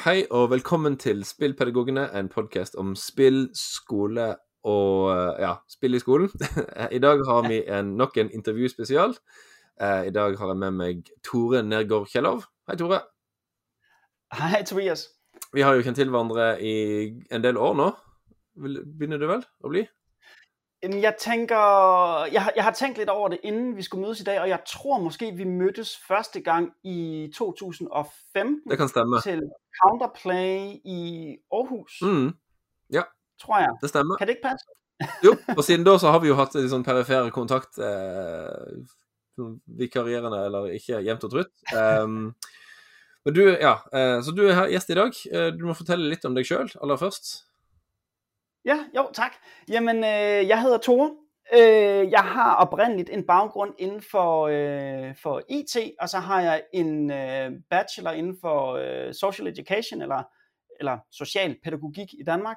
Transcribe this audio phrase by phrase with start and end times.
[0.00, 4.30] Hei og velkommen til Spillpedagogene, en podkast om spill, skole
[4.64, 5.10] og
[5.42, 6.30] ja, spill i skolen.
[6.96, 9.12] I dag har vi en, nok en intervjuspesial.
[9.76, 12.46] Eh, I dag har jeg med meg Tore Nergård Kjellov.
[12.70, 13.02] Hei, Tore.
[14.40, 15.04] Hei, Tobias.
[15.52, 16.74] Vi har jo kjent til hverandre i
[17.28, 17.90] en del år nå.
[18.56, 19.84] Begynner det vel å bli?
[20.82, 21.56] Jeg tænker,
[22.32, 24.48] jeg har, jeg har tænkt lidt over det, inden vi skulle mødes i dag, og
[24.48, 29.20] jeg tror måske, vi mødtes første gang i 2015 Det kan stemme.
[29.20, 29.40] til
[29.82, 32.32] Counterplay i Aarhus, Mm,
[32.92, 33.02] ja,
[33.40, 33.68] tror jeg.
[33.80, 34.16] det stemmer.
[34.16, 34.66] Kan det ikke passe?
[35.24, 37.78] Jo, og siden da så har vi jo hatt litt sånn perifere kontakt.
[37.78, 38.80] Eh,
[39.80, 41.52] vikarierende eller ikke, jevnt og trutt.
[41.72, 42.34] Um,
[43.24, 45.12] men du, ja, eh, så du er her gjest i dag.
[45.32, 47.30] Eh, du må fortelle litt om deg sjøl aller først.
[48.64, 49.32] Ja, jo, tak.
[49.68, 51.10] Jamen, øh, jeg hedder Tore.
[51.52, 56.62] Øh, jeg har oprindeligt en baggrund inden for, øh, for IT, og så har jeg
[56.72, 60.22] en øh, bachelor inden for øh, social education, eller,
[60.80, 62.56] eller social pædagogik i Danmark.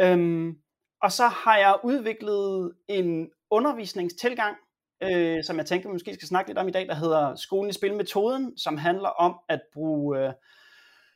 [0.00, 0.54] Øhm,
[1.02, 4.56] og så har jeg udviklet en undervisningstilgang,
[5.02, 7.70] øh, som jeg tænker, vi måske skal snakke lidt om i dag, der hedder Skolen
[7.70, 10.32] i Spilmetoden, som handler om at bruge øh,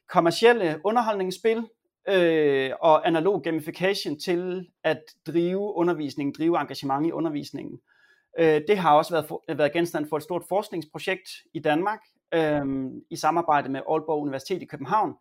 [0.09, 1.67] kommercielle underholdningsspil
[2.08, 7.81] øh, og analog gamification til at drive undervisningen, drive engagement i undervisningen.
[8.39, 12.00] Øh, det har også været, for, været genstand for et stort forskningsprojekt i Danmark,
[12.34, 12.64] øh,
[13.11, 15.14] i samarbejde med Aalborg Universitet i København.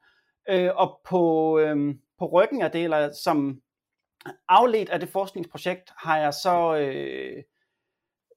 [0.50, 3.62] Øh, og på, øh, på ryggen af det, eller som
[4.50, 7.44] afledt af det forskningsprojekt, har jeg så øh,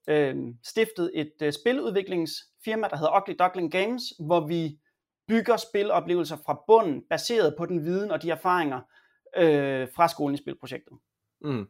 [0.08, 4.78] øh, stiftet et øh, spiludviklingsfirma, der hedder Ugly Duckling Games, hvor vi
[5.28, 8.80] bygger spiloplevelser fra bunden, baseret på den viden og de erfaringer
[9.36, 10.98] øh, fra skolen i spilprojektet.
[11.40, 11.68] Mm.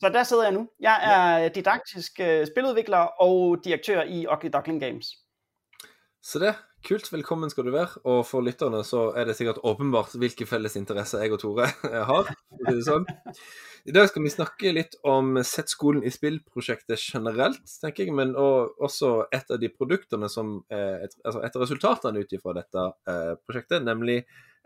[0.00, 0.70] Så der sidder jeg nu.
[0.80, 5.06] Jeg er didaktisk øh, spiludvikler og direktør i Ugly Duckling Games.
[6.22, 7.08] Så det, kult.
[7.12, 8.00] Velkommen skal du være.
[8.08, 11.68] Og for lytterne så er det sikkert åpenbart hvilke felles interesser jeg og Tore
[12.10, 12.30] har.
[12.68, 13.06] det sånn.
[13.88, 18.34] I dag skal vi snakke litt om Sett skolen i spill-prosjektet generelt, tenker jeg, men
[18.36, 22.84] også et av de produktene som er et, altså et av resultatene ut ifra dette
[23.08, 24.18] eh, prosjektet, nemlig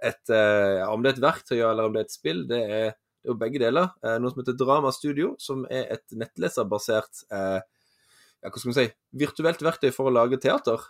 [0.03, 2.89] et eh, Om det er et verktøy eller om det er et spill, det er,
[3.23, 3.93] det er jo begge deler.
[4.03, 7.61] Eh, noe som heter Drama Studio, som er et nettleserbasert eh,
[8.43, 8.89] ja, hva skal man si,
[9.23, 10.83] virtuelt verktøy for å lage teater.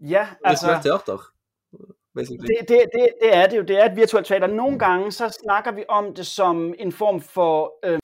[0.00, 1.18] Ja, altså, teater,
[2.14, 2.46] basically.
[2.46, 3.62] det, det, det, det er det jo.
[3.62, 4.46] Det er et virtuelt teater.
[4.46, 7.98] Nogle gange så snakker vi om det som en form for, øh,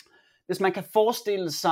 [0.47, 1.71] hvis man kan forestille sig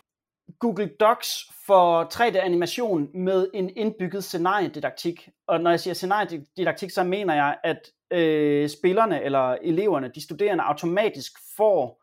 [0.59, 5.29] Google Docs for 3D-animation med en indbygget scenariedidaktik.
[5.47, 10.65] Og når jeg siger scenariedidaktik, så mener jeg, at øh, spillerne eller eleverne, de studerende,
[10.65, 12.03] automatisk får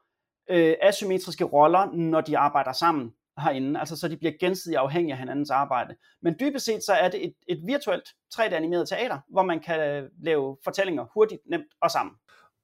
[0.49, 5.19] øh, asymmetriske roller, når de arbejder sammen herinde, altså så de bliver gensidigt afhængige af
[5.19, 5.95] hinandens arbejde.
[6.21, 10.09] Men dybest set så er det et, et virtuelt 3D-animeret teater, hvor man kan øh,
[10.23, 12.15] lave fortællinger hurtigt, nemt og sammen.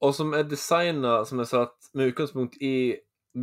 [0.01, 2.95] Og som er designa, som jeg sagt, med udgangspunkt i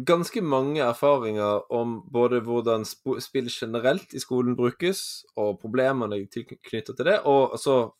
[0.06, 6.26] ganske mange erfaringer om både hvordan sp- spill generelt i skolen brukes, og problemerne
[6.70, 7.20] knyttet til det.
[7.24, 7.90] Og så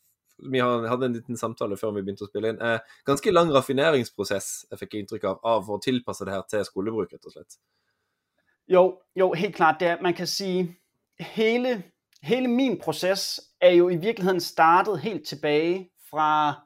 [0.51, 2.61] Vi har- hadde en liten samtale før vi begynte å spille inn.
[2.61, 7.13] Eh, ganske lang raffineringsprosess jeg fikk inntrykk av, av å tilpasse det her til skolebruk,
[7.13, 7.55] rett og slett.
[8.67, 9.75] Jo, jo, helt klart.
[9.79, 10.75] Det er, man kan sige,
[11.19, 11.83] hele,
[12.21, 16.61] hele min proces er jo i virkeligheden startet helt tilbage fra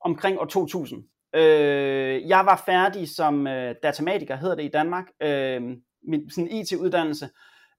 [0.00, 1.04] omkring år 2000.
[1.34, 5.62] Øh, jeg var færdig som øh, datamatiker, hedder det i Danmark, øh,
[6.08, 7.28] min sådan IT-uddannelse,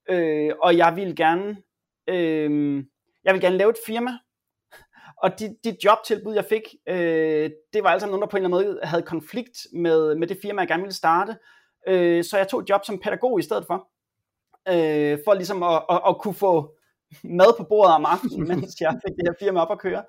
[0.10, 1.58] øh, og jeg ville gerne,
[2.08, 2.84] øh,
[3.24, 4.18] jeg ville gerne lave et firma,
[5.18, 8.58] og de, de jobtilbud, jeg fik, øh, det var altså nogen, der på en eller
[8.58, 11.38] anden måde havde konflikt med, med det firma, jeg gerne ville starte.
[11.88, 13.88] Øh, så jeg tog et job som pædagog i stedet for,
[14.68, 16.76] øh, for ligesom at, at, at kunne få
[17.24, 20.04] mad på bordet om aftenen, mens jeg fik det her firma op at køre.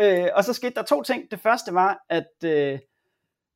[0.00, 1.30] Øh, og så skete der to ting.
[1.30, 2.78] Det første var, at øh,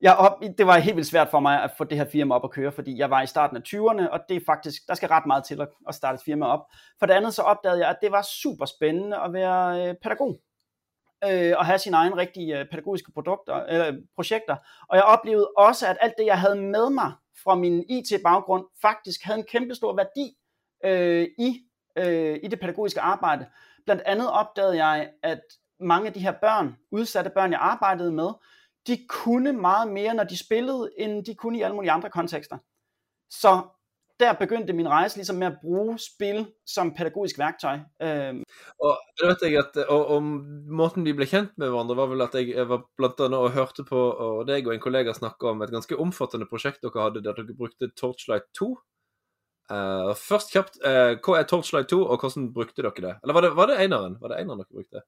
[0.01, 2.45] jeg op, det var helt vildt svært for mig at få det her firma op
[2.45, 5.09] at køre, fordi jeg var i starten af 20'erne, og det er faktisk, der skal
[5.09, 6.61] ret meget til at, at starte et firma op.
[6.99, 10.41] For det andet så opdagede jeg, at det var super spændende at være øh, pædagog
[11.25, 14.57] øh, og have sine egne rigtige øh, pædagogiske produkter, øh, projekter.
[14.89, 17.13] Og jeg oplevede også, at alt det, jeg havde med mig
[17.45, 20.37] fra min IT-baggrund, faktisk havde en kæmpe stor værdi
[20.85, 21.61] øh, i,
[21.97, 23.47] øh, i det pædagogiske arbejde.
[23.85, 25.41] Blandt andet opdagede jeg, at
[25.81, 28.31] mange af de her børn, udsatte børn, jeg arbejdede med,
[28.87, 32.59] de kunne meget mere, når de spillede, end de kunne i alle mulige andre kontekster.
[33.31, 33.63] Så
[34.21, 37.79] der begyndte min rejse ligesom med at bruge spil som pædagogisk værktøj.
[38.03, 38.35] Øh,
[38.81, 40.23] Og det vet jeg at, og, og
[40.81, 43.57] måten vi ble kjent med hverandre, var vel at jeg, jeg var blant annet og
[43.57, 47.25] hørte på og deg og en kollega snakke om et ganske omfattende prosjekt dere hadde
[47.25, 48.71] der dere brukte Torchlight 2.
[49.71, 53.17] Eh, først kjapt, eh, hva er Torchlight 2, og hvordan brukte dere det?
[53.23, 54.17] Eller var det, var det eneren?
[54.21, 55.05] Var det eneren dere brukte?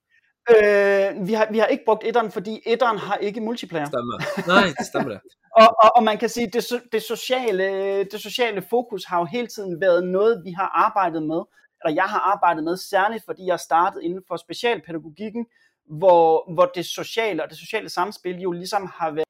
[0.50, 3.87] Øh, vi, har, vi har ikke brugt etteren, fordi etteren har ikke multiplayer.
[3.87, 4.19] Stemmer.
[4.47, 5.20] Nej, det stemmer det.
[5.56, 7.64] Og, og, og man kan sige, det, det, sociale,
[8.04, 11.43] det sociale fokus har jo hele tiden været noget, vi har arbejdet med,
[11.84, 15.46] eller jeg har arbejdet med, særligt fordi jeg startede inden for specialpædagogikken,
[15.84, 19.28] hvor, hvor det sociale og det sociale samspil jo ligesom har været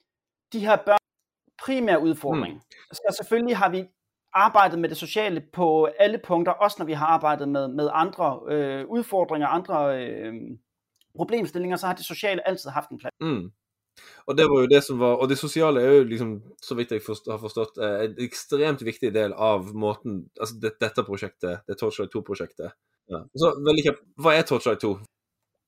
[0.53, 0.99] de her børn
[1.65, 2.55] primær udfordring.
[2.55, 2.61] Mm.
[2.93, 3.89] Så selvfølgelig har vi
[4.33, 8.41] arbejdet med det sociale på alle punkter, også når vi har arbejdet med, med andre
[8.49, 10.35] øh, udfordringer, andre øh,
[11.17, 13.15] problemstillinger, så har det sociale altid haft en plads.
[13.21, 13.53] Mm.
[14.27, 16.93] Og det var jo det som var, og det sociale er jo liksom, så vidt
[16.95, 21.79] jeg har forstått, eh, en ekstremt viktig del av måten, altså det, dette prosjektet, det
[21.81, 22.73] Torchlight 2-prosjektet.
[23.11, 23.25] Ja.
[23.37, 24.95] Så veldig kjapt, hva er Torchlight 2?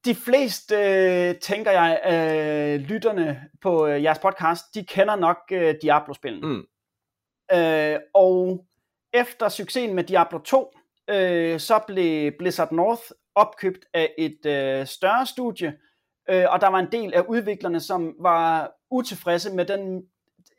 [0.05, 5.75] De fleste, øh, tænker jeg, øh, lytterne på øh, jeres podcast, de kender nok øh,
[5.83, 6.47] Diablo-spillene.
[6.49, 6.65] Mm.
[7.57, 8.67] Øh, og
[9.15, 10.73] efter succesen med Diablo 2,
[11.11, 13.03] øh, så blev Blizzard North
[13.35, 15.75] opkøbt af et øh, større studie,
[16.31, 20.03] øh, og der var en del af udviklerne, som var utilfredse med den,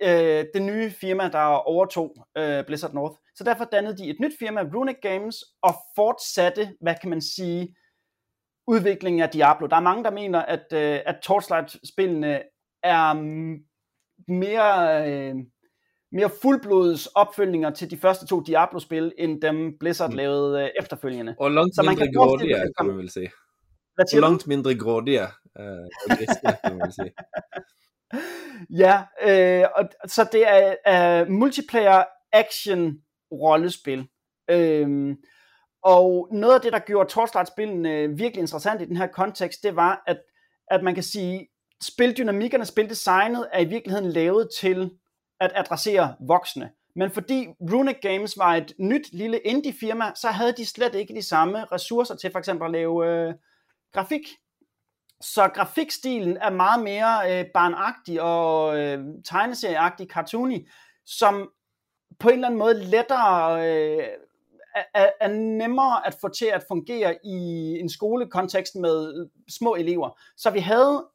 [0.04, 3.16] øh, det nye firma, der overtog øh, Blizzard North.
[3.36, 7.76] Så derfor dannede de et nyt firma, Runic Games, og fortsatte, hvad kan man sige,
[8.68, 9.68] udviklingen af Diablo.
[9.68, 12.42] Der er mange, der mener, at, øh, at Torchlight-spillene
[12.84, 13.14] er
[14.28, 15.10] mere...
[15.12, 15.36] Øh,
[16.12, 20.16] mere fuldblods opfølgninger til de første to Diablo-spil, end dem Blizzard mm.
[20.16, 21.36] lavede øh, efterfølgende.
[21.40, 23.32] Og langt så man mindre grådige, kan man vel sige.
[23.96, 25.22] Hvad siger og langt mindre grådige,
[25.60, 27.14] øh, griste, kan man vel sige.
[28.84, 32.98] ja, øh, og, så det er uh, multiplayer action
[33.32, 34.08] rollespil.
[34.50, 35.16] Øh,
[35.84, 39.76] og noget af det, der gjorde Torchlight-spillene øh, virkelig interessant i den her kontekst, det
[39.76, 40.18] var, at,
[40.72, 41.48] at man kan sige,
[41.84, 44.92] spildynamikkerne, spildesignet er i virkeligheden lavet til
[45.40, 46.72] at adressere voksne.
[46.96, 51.16] Men fordi Runic Games var et nyt lille indie firma, så havde de slet ikke
[51.16, 53.34] de samme ressourcer til for eksempel at lave øh,
[53.96, 54.28] grafik.
[55.22, 60.68] Så grafikstilen er meget mere øh, barnagtig og øh, tegneserieagtig, cartoony,
[61.06, 61.50] som
[62.20, 64.04] på en eller anden måde lettere øh,
[64.96, 67.38] er, er nemmere at få til at fungere i
[67.80, 70.20] en skolekontekst med øh, små elever.
[70.38, 71.08] Så vi havde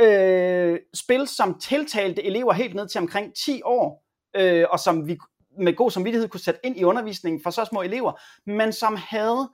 [0.00, 4.04] øh, spil, som tiltalte elever helt ned til omkring 10 år,
[4.36, 5.18] øh, og som vi
[5.58, 8.12] med god samvittighed kunne sætte ind i undervisningen for så små elever,
[8.50, 9.50] men som havde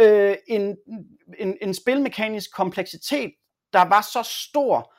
[0.00, 0.76] øh, en,
[1.38, 3.32] en, en spilmekanisk kompleksitet,
[3.72, 4.94] der var så stor,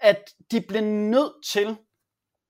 [0.00, 1.76] at de blev nødt til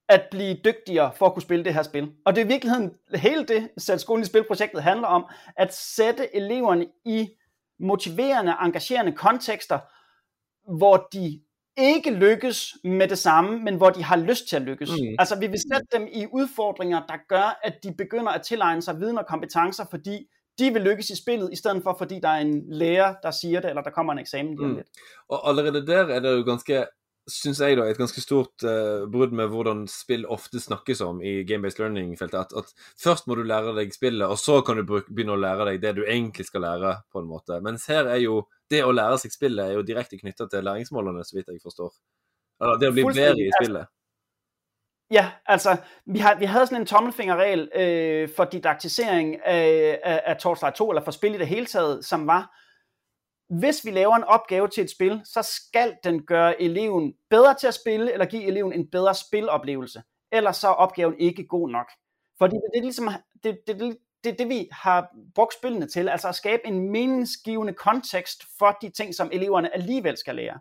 [0.09, 2.13] at blive dygtigere for at kunne spille det her spil.
[2.27, 5.25] Og det er i virkeligheden hele det, Sæt skolen i spilprojektet handler om,
[5.57, 7.29] at sætte eleverne i
[7.81, 9.79] motiverende, engagerende kontekster,
[10.77, 11.41] hvor de
[11.77, 14.91] ikke lykkes med det samme, men hvor de har lyst til at lykkes.
[14.91, 15.17] Mm.
[15.19, 19.01] Altså vi vil sætte dem i udfordringer, der gør, at de begynder at tilegne sig
[19.01, 20.27] viden og kompetencer, fordi
[20.59, 23.61] de vil lykkes i spillet, i stedet for fordi der er en lærer, der siger
[23.61, 24.77] det, eller der kommer en eksamen lige mm.
[24.77, 24.89] lidt.
[25.29, 26.87] Og allerede der er det jo ganske
[27.31, 31.43] syns jeg da, et ganske stort uh, brudd med hvordan spill ofte snakkes om i
[31.49, 32.39] game-based learning-feltet.
[32.39, 35.71] At, at, først må du lære deg spillet, og så kan du begynne å lære
[35.71, 36.97] deg det du egentlig skal lære.
[37.13, 37.61] på en måte.
[37.65, 41.25] Mens her er jo det å lære seg spillet er jo direkte knytta til læringsmålene,
[41.25, 41.93] så vidt jeg forstår.
[42.63, 43.93] Eller det å bli bedre i spillet.
[45.11, 50.37] Ja, altså, vi, har, vi havde sådan en tommelfingerregel øh, for didaktisering af, af, af
[50.37, 52.57] Torchlight 2, eller for spil i det hele taget, som var,
[53.61, 57.67] hvis vi laver en opgave til et spil, så skal den gøre eleven bedre til
[57.67, 60.03] at spille, eller give eleven en bedre spiloplevelse.
[60.33, 61.91] Ellers så er opgaven ikke god nok.
[62.39, 63.09] Fordi det er ligesom,
[63.45, 67.73] det, det, det, det, det vi har brugt spillene til, altså at skabe en meningsgivende
[67.73, 70.61] kontekst for de ting, som eleverne alligevel skal lære.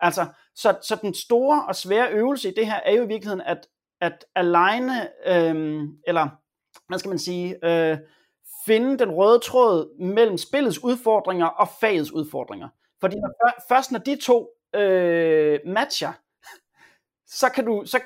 [0.00, 3.40] Altså, så, så den store og svære øvelse i det her er jo i virkeligheden
[3.40, 3.66] at,
[4.00, 6.28] at aligne, øhm, eller
[6.88, 7.98] hvad skal man sige, øh,
[8.66, 12.68] finde den røde tråd mellem spillets udfordringer og fagets udfordringer.
[13.00, 16.12] Fordi når, først når de to øh, matcher,
[17.26, 18.00] så kan, du, så,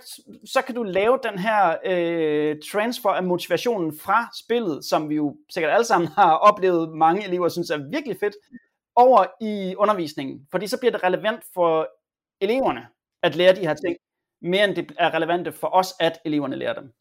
[0.45, 5.37] så kan du lave den her øh, transfer af motivationen fra spillet, som vi jo
[5.51, 8.35] sikkert alle sammen har oplevet, mange elever synes er virkelig fedt,
[8.97, 10.47] over i undervisningen.
[10.51, 11.89] Fordi så bliver det relevant for
[12.41, 12.87] eleverne
[13.23, 13.97] at lære de her ting,
[14.43, 16.93] mere end det er relevante for os, at eleverne lærer dem.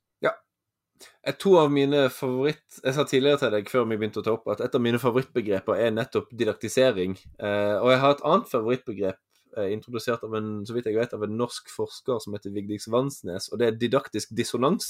[1.39, 2.79] To av mine favoritt...
[2.83, 4.99] Jeg sa tidligere til deg før vi begynte at ta opp, at et av mine
[5.01, 7.15] favorittbegreper er nettopp didaktisering.
[7.41, 9.19] Eh, og jeg har et annet favorittbegrep
[9.57, 12.89] eh, introdusert av en så vidt jeg vet, av en norsk forsker som heter Vigdis
[12.91, 14.89] Vansnes, og det er didaktisk dissonans.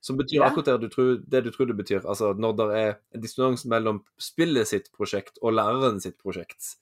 [0.00, 0.46] Som betyr ja.
[0.46, 2.04] akkurat det du, tror, det du tror det betyr.
[2.06, 6.76] Altså når det er en dissonans mellom spillet sitt prosjekt og læreren sitt prosjekt.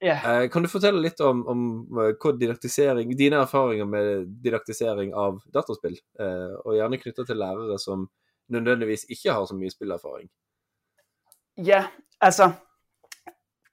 [0.00, 0.48] Yeah.
[0.48, 1.62] Kan du fortelle litt om, om
[2.00, 7.76] eh, hva didaktisering, dine erfaringer med didaktisering av dataspill, eh, og gjerne knytta til lærere
[7.80, 8.06] som
[8.50, 10.30] nødvendigvis ikke har så mye spillerfaring?
[11.60, 11.82] Ja,
[12.16, 12.48] altså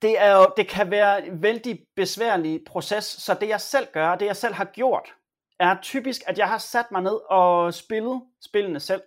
[0.02, 4.16] det, er jo, det kan være en vældig besværlig proces, så det jeg selv gør,
[4.16, 5.14] det jeg selv har gjort,
[5.60, 9.02] er typisk, at jeg har sat mig ned og spillet spillene selv.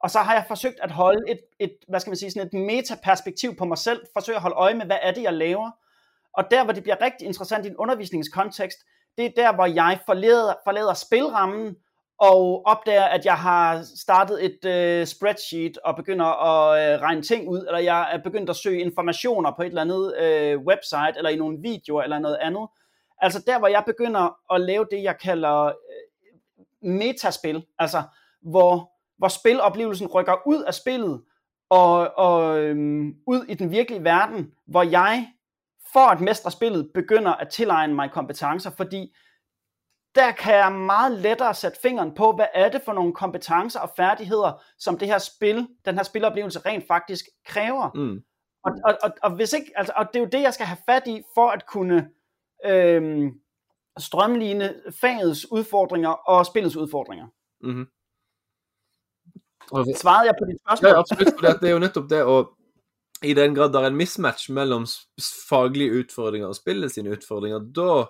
[0.00, 2.66] Og så har jeg forsøgt at holde et, et hvad skal man sige, sådan et
[2.66, 5.70] metaperspektiv på mig selv, forsøge at holde øje med, hvad er det, jeg laver.
[6.32, 8.78] Og der, hvor det bliver rigtig interessant i en undervisningskontekst,
[9.18, 11.76] det er der, hvor jeg forlader, forlader spilrammen,
[12.18, 17.48] og opdager, at jeg har startet et øh, spreadsheet og begynder at øh, regne ting
[17.48, 21.30] ud, eller jeg er begyndt at søge informationer på et eller andet øh, website, eller
[21.30, 22.68] i nogle videoer, eller noget andet.
[23.18, 25.72] Altså der, hvor jeg begynder at lave det, jeg kalder
[26.84, 28.02] metaspil, altså
[28.42, 31.22] hvor, hvor spiloplevelsen rykker ud af spillet,
[31.70, 35.28] og, og øhm, ud i den virkelige verden, hvor jeg
[35.92, 39.14] for at mestre spillet begynder at tilegne mig kompetencer, fordi
[40.14, 43.90] der kan jeg meget lettere sætte fingeren på, hvad er det for nogle kompetencer og
[43.96, 47.90] færdigheder, som det her spil, den her spiloplevelse rent faktisk kræver.
[47.94, 48.22] Mm.
[48.64, 50.78] Og, og, og, og, hvis ikke, altså, og det er jo det, jeg skal have
[50.86, 52.10] fat i, for at kunne
[52.64, 53.32] øhm,
[54.00, 57.26] strømligne fagets udfordringer og spillets udfordringer.
[57.64, 57.86] Mm-hmm.
[59.96, 60.90] Svarede jeg på dit spørgsmål?
[60.90, 61.34] Ja, absolutt.
[61.38, 62.36] For det er jo nettopp det å
[63.24, 64.84] I den grad det er en mismatch mellom
[65.48, 68.04] faglige utfordringer og spillet sine utfordringer, da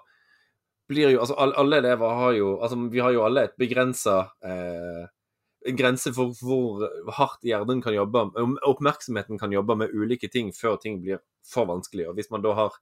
[0.90, 5.04] blir jo Altså, alle elever har jo Altså, vi har jo alle et begrensa eh,
[5.64, 6.82] en grense for hvor
[7.16, 8.26] hardt hjernen kan jobbe,
[8.68, 12.08] oppmerksomheten kan jobbe med ulike ting før ting blir for vanskelig.
[12.10, 12.76] Og Hvis man da har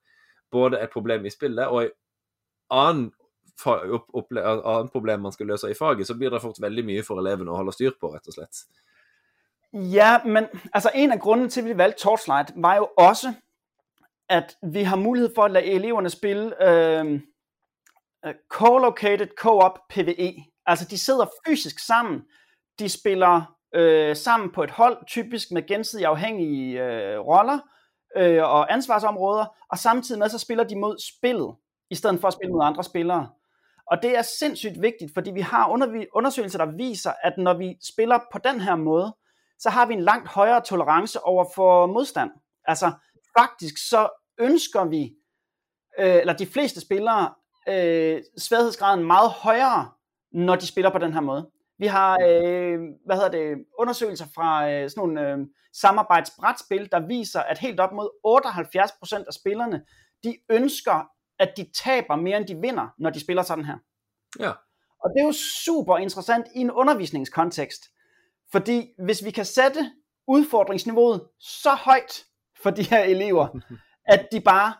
[0.51, 1.93] både et problem i spillet og
[2.73, 3.11] annen,
[3.67, 7.53] annen problem man skal løse i faget, så blir det fort veldig mye for elevene
[7.53, 8.65] å holde styr på, rett og slett.
[9.73, 13.33] Ja, men altså en av grunnene til, at vi valgte Torchlight, var jo også,
[14.29, 17.21] at vi har mulighed for at lade eleverne spille øhm,
[18.27, 20.45] øh, co-located co-op PvE.
[20.67, 22.23] Altså de sidder fysisk sammen,
[22.79, 27.59] de spiller øh, sammen på et hold, typisk med gensidig afhængige øh, roller
[28.17, 31.55] øh, og ansvarsområder, og samtidig med så spiller de mod spillet,
[31.93, 33.29] i stedet for at spille mod andre spillere.
[33.91, 35.69] Og det er sindssygt vigtigt, fordi vi har
[36.15, 39.17] undersøgelser, der viser, at når vi spiller på den her måde,
[39.59, 42.31] så har vi en langt højere tolerance over for modstand.
[42.65, 42.93] Altså
[43.39, 44.09] faktisk så
[44.39, 45.03] ønsker vi,
[45.99, 47.35] øh, eller de fleste spillere
[47.69, 49.91] øh, sværhedsgraden meget højere,
[50.33, 51.51] når de spiller på den her måde.
[51.79, 55.39] Vi har øh, hvad hedder det, undersøgelser fra øh, sådan nogle øh,
[55.75, 59.83] samarbejdsbrætspil, der viser, at helt op mod 78% af spillerne,
[60.25, 61.09] de ønsker,
[61.43, 63.77] at de taber mere end de vinder, når de spiller sådan her.
[64.41, 64.53] Ja.
[65.05, 65.33] Og det er jo
[65.65, 67.83] super interessant i en undervisningskontekst.
[68.53, 69.91] Fordi hvis vi kan sætte
[70.29, 72.25] udfordringsniveauet så højt
[72.63, 73.49] for de her elever,
[74.15, 74.75] at de bare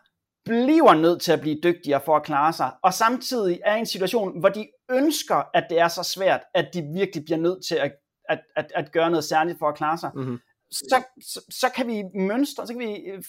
[0.45, 3.87] bliver nødt til at blive dygtigere for at klare sig, og samtidig er i en
[3.87, 7.75] situation, hvor de ønsker, at det er så svært, at de virkelig bliver nødt til
[7.75, 7.93] at,
[8.29, 10.39] at, at, at gøre noget særligt for at klare sig, mm-hmm
[10.73, 13.23] så, så, så kan vi mønstre, så kan vi øh,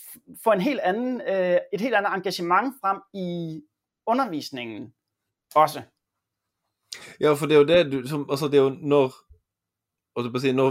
[0.44, 3.62] få en helt anden, øh, et helt andet engagement frem i
[4.08, 4.94] undervisningen
[5.56, 5.82] også.
[7.20, 9.14] Ja, for det er jo det du, som, altså det er jo når
[10.16, 10.70] og si, Når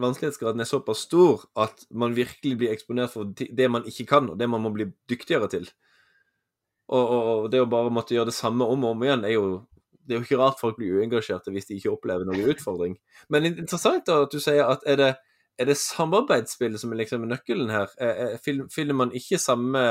[0.00, 3.24] vanskelighetsgraden er såpass stor at man virkelig blir eksponeret for
[3.56, 5.70] det man ikke kan, og det man må bli dyktigere til
[6.88, 9.32] Og, og, og det å bare måtte gjøre det samme om og om igjen, er
[9.32, 9.66] jo
[10.02, 12.96] det er jo ikke rart folk blir uengasjerte hvis de ikke opplever noen utfordring.
[13.30, 15.12] Men interessant da at du sier at er det,
[15.58, 17.92] er det samarbeidsspill som er liksom nøkkelen her?
[18.74, 19.82] Finner man ikke samme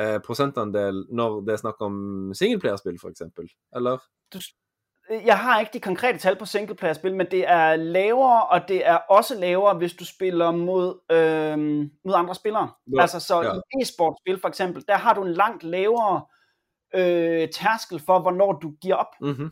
[0.00, 1.96] eh, prosentandel når det er snakk om
[2.34, 3.22] singleplayerspill, f.eks.?
[3.76, 3.98] Eller?
[4.32, 4.38] Du,
[5.10, 8.96] jeg har ikke de konkrete tal på singleplayer-spil, men det er lavere, og det er
[8.96, 11.58] også lavere, hvis du spiller mod, øh,
[12.04, 12.70] mod andre spillere.
[12.96, 13.54] Ja, altså så ja.
[13.54, 16.24] i e-sportspil for eksempel, der har du en langt lavere
[16.94, 19.14] øh, tærskel for, hvornår du giver op.
[19.20, 19.50] Mm-hmm.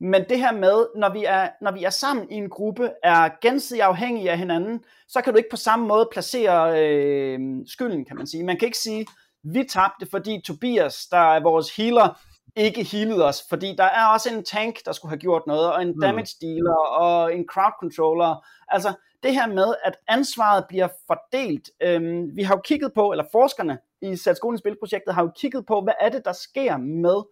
[0.00, 3.28] Men det her med, når vi, er, når vi er sammen i en gruppe, er
[3.42, 8.16] gensidigt afhængige af hinanden, så kan du ikke på samme måde placere øh, skylden, kan
[8.16, 8.44] man sige.
[8.44, 9.06] Man kan ikke sige,
[9.44, 12.20] vi tabte, fordi Tobias, der er vores healer,
[12.56, 15.82] ikke healede os, fordi der er også en tank, der skulle have gjort noget, og
[15.82, 16.00] en mm.
[16.00, 18.46] damage dealer, og en crowd controller.
[18.68, 21.70] Altså det her med, at ansvaret bliver fordelt.
[21.82, 25.66] Øhm, vi har jo kigget på, eller forskerne i Sat Skolen Spilprojektet har jo kigget
[25.66, 27.22] på, hvad er det, der sker med,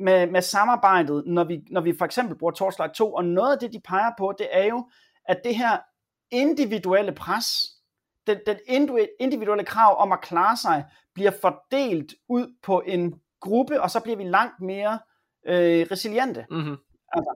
[0.00, 3.58] med, med samarbejdet, når vi, når vi for eksempel bruger Torchlight 2, og noget af
[3.58, 4.88] det, de peger på, det er jo,
[5.28, 5.78] at det her
[6.30, 7.46] individuelle pres,
[8.26, 8.56] den, den
[9.20, 14.16] individuelle krav om at klare sig, bliver fordelt ud på en gruppe, og så bliver
[14.16, 14.98] vi langt mere
[15.46, 16.46] øh, resiliente.
[16.50, 16.76] Mm-hmm.
[17.12, 17.34] Altså.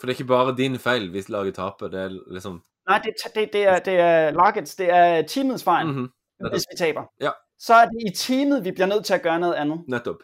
[0.00, 2.62] For det er ikke bare din fejl, hvis laget taber, det er liksom...
[2.88, 6.08] Nej, det, det, det, er, det er lagets, det er teamets fejl, mm-hmm.
[6.50, 7.02] hvis vi taber.
[7.20, 7.30] Ja.
[7.58, 9.84] Så er det i teamet, vi bliver nødt til at gøre noget andet.
[9.88, 10.16] Netop.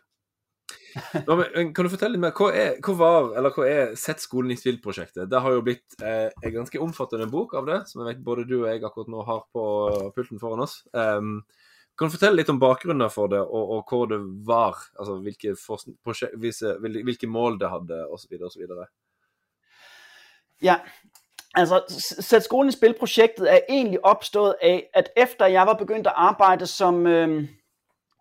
[1.26, 4.22] Nå, men, kan du fortelle litt mer, hva, er, hva var, eller hva er Sett
[4.22, 5.28] skolen i spill-prosjektet?
[5.30, 8.46] Det har jo blitt eh, en ganske omfattende bok av det, som jeg vet både
[8.48, 9.64] du og jeg akkurat nå har på
[10.16, 10.80] pulten foran oss.
[10.96, 11.40] Um,
[11.96, 14.76] kan du fortelle litt om bakgrunnen for det, og, og hvor det var?
[15.00, 15.54] Altså hvilke,
[16.04, 18.66] prosjekt, hvilke mål det hadde, osv., osv.?
[20.64, 20.80] Ja,
[21.54, 21.82] altså
[22.20, 26.66] Sæt skolen i spil-projektet er egentlig opstået af, at efter jeg var begyndt at arbejde
[26.66, 27.48] som, øh,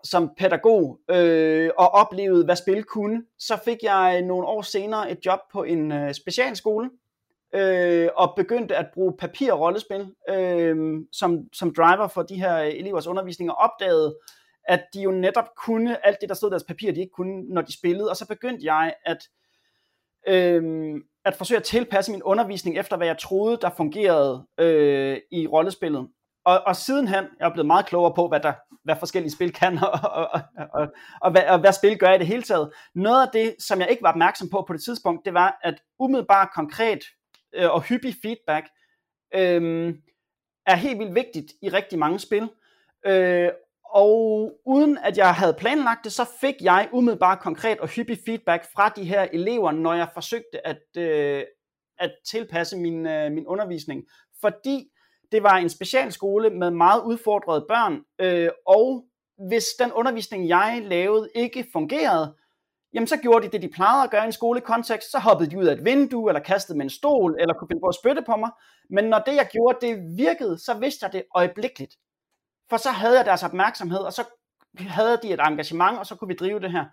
[0.05, 5.25] som pædagog øh, og oplevede, hvad spil kunne, så fik jeg nogle år senere et
[5.25, 6.89] job på en øh, specialskole,
[7.55, 12.57] øh, og begyndte at bruge papir- og rollespil øh, som, som driver for de her
[12.57, 14.17] elevers undervisning, og opdagede,
[14.67, 17.53] at de jo netop kunne alt det, der stod i deres papir, de ikke kunne,
[17.53, 18.09] når de spillede.
[18.09, 19.29] Og så begyndte jeg at,
[20.27, 20.93] øh,
[21.25, 26.07] at forsøge at tilpasse min undervisning efter, hvad jeg troede, der fungerede øh, i rollespillet.
[26.45, 29.77] Og, og sidenhen, jeg er blevet meget klogere på, hvad, der, hvad forskellige spil kan,
[29.77, 30.87] og, og, og, og,
[31.21, 32.73] og, hvad, og hvad spil gør i det hele taget.
[32.95, 35.81] Noget af det, som jeg ikke var opmærksom på på det tidspunkt, det var, at
[35.99, 37.03] umiddelbart konkret
[37.55, 38.65] øh, og hyppig feedback
[39.35, 39.95] øh,
[40.65, 42.49] er helt vildt vigtigt i rigtig mange spil.
[43.05, 43.49] Øh,
[43.85, 48.65] og uden at jeg havde planlagt det, så fik jeg umiddelbart konkret og hyppig feedback
[48.73, 51.43] fra de her elever, når jeg forsøgte at, øh,
[51.99, 54.03] at tilpasse min, øh, min undervisning.
[54.41, 54.89] Fordi
[55.35, 59.05] det var en specialskole med meget udfordrede børn, øh, og
[59.49, 62.35] hvis den undervisning, jeg lavede, ikke fungerede,
[62.93, 65.57] jamen så gjorde de det, de plejede at gøre i en skolekontekst, så hoppede de
[65.57, 68.21] ud af et vindue, eller kastede med en stol, eller kunne finde på at spytte
[68.21, 68.51] på mig.
[68.89, 71.95] Men når det, jeg gjorde, det virkede, så vidste jeg det øjeblikkeligt.
[72.69, 74.23] For så havde jeg deres opmærksomhed, og så
[74.79, 76.85] havde de et engagement, og så kunne vi drive det her.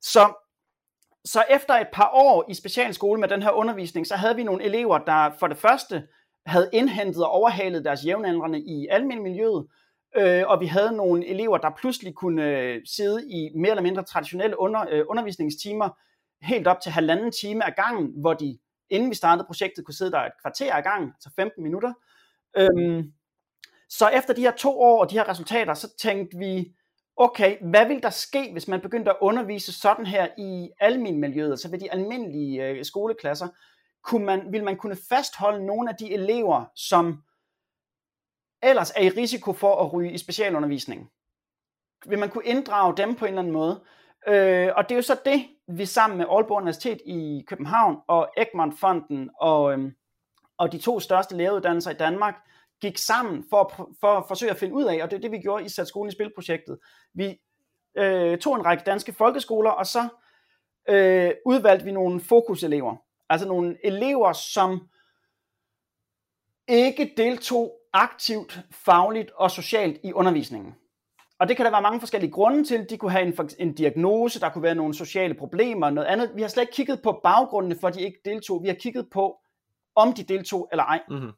[0.00, 0.46] Så,
[1.24, 4.64] så efter et par år i specialskole med den her undervisning, så havde vi nogle
[4.64, 6.08] elever, der for det første
[6.46, 9.66] havde indhentet og overhalet deres jævnaldrende i almindeligt
[10.16, 14.02] øh, og vi havde nogle elever, der pludselig kunne øh, sidde i mere eller mindre
[14.02, 15.88] traditionelle under, øh, undervisningstimer,
[16.42, 18.58] helt op til halvanden time af gangen, hvor de,
[18.90, 21.92] inden vi startede projektet, kunne sidde der et kvarter af gangen, altså 15 minutter.
[22.56, 23.12] Øhm,
[23.88, 26.72] så efter de her to år og de her resultater, så tænkte vi,
[27.16, 31.70] okay, hvad vil der ske, hvis man begyndte at undervise sådan her i almindeligt altså
[31.70, 33.48] ved de almindelige øh, skoleklasser?
[34.02, 37.22] Kunne man, vil man kunne fastholde nogle af de elever, som
[38.62, 41.10] ellers er i risiko for at ryge i specialundervisning?
[42.06, 43.84] Vil man kunne inddrage dem på en eller anden måde?
[44.26, 48.32] Øh, og det er jo så det, vi sammen med Aalborg Universitet i København og
[48.36, 49.92] Egmont Fonden og, øh,
[50.58, 52.34] og de to største læreruddannelser i Danmark
[52.80, 55.38] gik sammen for, for at forsøge at finde ud af, og det er det, vi
[55.38, 56.78] gjorde i Sat Skolen i Spilprojektet.
[57.14, 57.40] Vi
[57.94, 60.08] øh, tog en række danske folkeskoler, og så
[60.88, 62.96] øh, udvalgte vi nogle fokuselever.
[63.30, 64.88] Altså nogle elever, som
[66.68, 70.74] ikke deltog aktivt, fagligt og socialt i undervisningen.
[71.38, 72.90] Og det kan der være mange forskellige grunde til.
[72.90, 76.30] De kunne have en, en diagnose, der kunne være nogle sociale problemer og noget andet.
[76.34, 78.62] Vi har slet ikke kigget på baggrundene for, at de ikke deltog.
[78.62, 79.38] Vi har kigget på,
[79.94, 81.02] om de deltog eller ej.
[81.08, 81.28] Mm-hmm.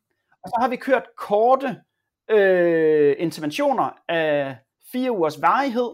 [0.42, 1.76] Og så har vi kørt korte
[2.30, 4.56] øh, interventioner af
[4.92, 5.90] fire ugers varighed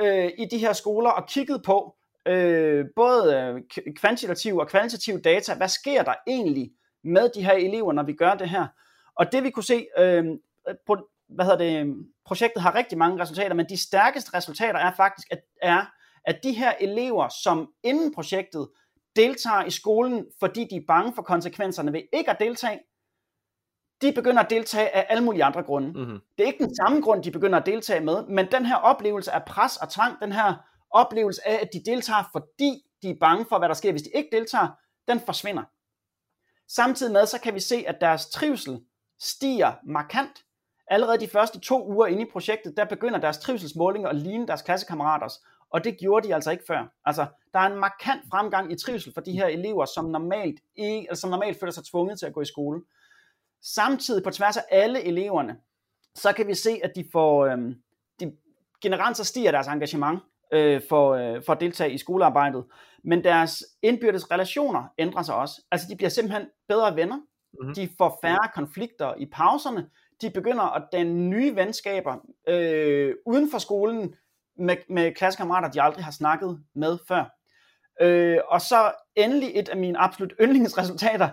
[0.00, 5.54] øh, i de her skoler og kigget på øh, både øh, kvantitativ og kvalitativ data.
[5.54, 6.70] Hvad sker der egentlig
[7.04, 8.66] med de her elever, når vi gør det her?
[9.14, 10.24] Og det vi kunne se, øh,
[10.86, 15.28] på, hvad hedder det, projektet har rigtig mange resultater, men de stærkeste resultater er faktisk,
[15.30, 15.84] at, er,
[16.24, 18.68] at de her elever, som inden projektet
[19.16, 22.80] deltager i skolen, fordi de er bange for konsekvenserne ved ikke at deltage,
[24.02, 25.88] de begynder at deltage af alle mulige andre grunde.
[25.88, 26.20] Mm-hmm.
[26.38, 29.32] Det er ikke den samme grund, de begynder at deltage med, men den her oplevelse
[29.32, 30.54] af pres og tvang, den her
[30.90, 34.10] oplevelse af, at de deltager, fordi de er bange for, hvad der sker, hvis de
[34.14, 34.68] ikke deltager,
[35.08, 35.62] den forsvinder.
[36.68, 38.80] Samtidig med, så kan vi se, at deres trivsel
[39.20, 40.44] stiger markant.
[40.90, 44.62] Allerede de første to uger inde i projektet, der begynder deres trivselsmålinger at ligne deres
[44.62, 46.92] klassekammeraters, og det gjorde de altså ikke før.
[47.04, 51.06] Altså, der er en markant fremgang i trivsel for de her elever, som normalt, ikke,
[51.08, 52.82] eller som normalt føler sig tvunget til at gå i skole.
[53.62, 55.56] Samtidig på tværs af alle eleverne,
[56.14, 57.82] så kan vi se, at de får, øhm,
[58.20, 58.36] de,
[58.82, 60.20] generelt så stiger deres engagement
[60.52, 62.64] øh, for, øh, for at deltage i skolearbejdet,
[63.04, 65.62] men deres indbyrdes relationer ændrer sig også.
[65.70, 67.74] Altså de bliver simpelthen bedre venner, mm-hmm.
[67.74, 69.86] de får færre konflikter i pauserne,
[70.22, 72.16] de begynder at danne nye venskaber
[72.48, 74.14] øh, uden for skolen
[74.58, 77.24] med, med klassekammerater, de aldrig har snakket med før.
[78.00, 81.28] Øh, og så endelig et af mine absolut yndlingsresultater,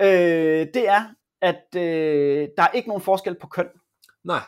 [0.00, 3.68] øh, det er, at øh, der er ikke nogen forskel på køn.
[4.24, 4.40] Nej.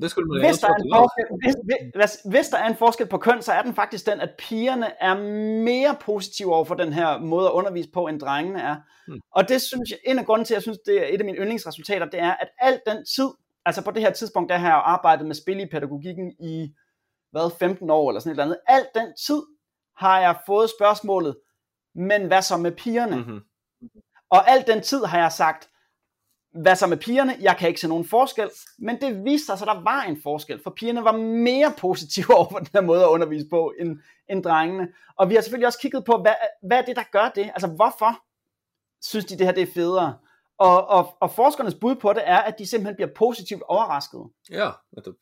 [0.00, 1.54] Det skulle man hvis, der er en forskel, hvis,
[1.94, 5.02] hvis, hvis der er en forskel på køn, så er den faktisk den, at pigerne
[5.02, 5.14] er
[5.64, 8.76] mere positive over for den her måde at undervise på, end drengene er.
[9.06, 9.20] Hmm.
[9.32, 11.24] Og det synes jeg, en af grunden til, at jeg synes, det er et af
[11.24, 13.28] mine yndlingsresultater, det er, at al den tid,
[13.64, 16.74] altså på det her tidspunkt, der har jeg arbejdet med spil i pædagogikken i,
[17.30, 19.42] hvad, 15 år eller sådan et eller andet, al den tid
[19.96, 21.36] har jeg fået spørgsmålet,
[21.94, 23.16] men hvad så med pigerne?
[23.16, 23.40] Mhm.
[24.30, 25.68] Og al den tid har jeg sagt,
[26.62, 27.36] hvad så med pigerne?
[27.40, 28.50] Jeg kan ikke se nogen forskel.
[28.78, 32.50] Men det viste sig, at der var en forskel, for pigerne var mere positive over
[32.50, 33.98] for den her måde at undervise på, end,
[34.30, 34.88] end drengene.
[35.16, 37.44] Og vi har selvfølgelig også kigget på, hvad, hvad er det, der gør det?
[37.54, 38.22] Altså, hvorfor
[39.02, 40.18] synes de, det her det er federe?
[40.58, 44.20] Og, og, og forskernes bud på det er, at de simpelthen bliver positivt overrasket.
[44.50, 45.16] Ja, nettopp.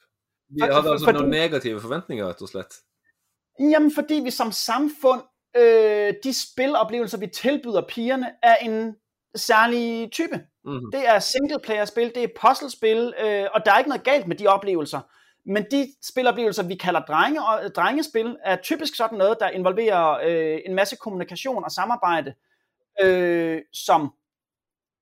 [0.48, 2.74] Vi for- altså fordi- noen negative forventninger, rett og slett.
[3.60, 5.20] Jamen, fordi vi som samfund,
[5.56, 8.96] øh, de spiloplevelser, vi tilbyder pigerne, er en
[9.34, 10.40] særlig type.
[10.66, 10.90] Mhm.
[10.92, 14.46] Det er singleplayer-spil, det er puzzlespil, øh, og der er ikke noget galt med de
[14.46, 15.00] oplevelser.
[15.46, 20.18] Men de spiloplevelser, vi kalder drenge og, øh, drengespil, er typisk sådan noget, der involverer
[20.24, 22.34] øh, en masse kommunikation og samarbejde,
[23.02, 24.12] øh, som,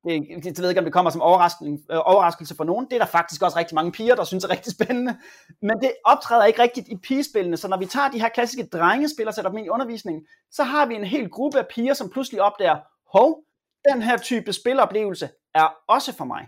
[0.03, 2.93] det, det ved jeg ikke, om det kommer som overraskelse, øh, overraskelse for nogen, det
[2.93, 5.17] er der faktisk også rigtig mange piger, der synes er rigtig spændende,
[5.61, 9.27] men det optræder ikke rigtigt i pigespillene, så når vi tager de her klassiske drengespil
[9.27, 12.09] og sætter dem ind i undervisningen, så har vi en hel gruppe af piger, som
[12.09, 12.77] pludselig opdager,
[13.17, 13.43] hov,
[13.91, 16.47] den her type spiloplevelse er også for mig.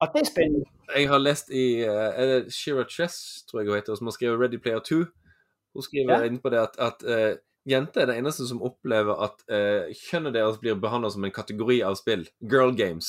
[0.00, 0.64] Og det er spændende.
[0.96, 4.58] Jeg har lest i uh, Shira Chess, tror jeg hun heter, som har skrevet Ready
[4.62, 4.94] Player 2?
[5.74, 6.22] Hun skriver Ja.
[6.26, 6.98] inn på det at, at
[7.32, 7.36] uh,
[7.70, 11.80] jenter er det eneste som opplever at uh, kjønnet deres blir behandla som en kategori
[11.80, 12.24] av spill.
[12.50, 13.06] Girl games.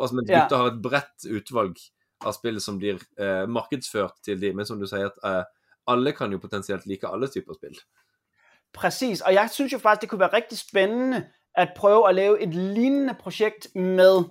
[0.00, 0.40] Altså, mens Ja.
[0.42, 1.76] gutter har et bredt utvalg
[2.20, 4.56] av spill som blir uh, markedsført til dem.
[4.56, 5.44] Men som du sier, at uh,
[5.86, 7.78] alle kan jo potensielt like alle typer spill.
[8.74, 11.24] Præcis, og jeg synes jo faktisk, det kunne være rigtig spændende
[11.58, 14.24] at prøve at lave et lignende projekt med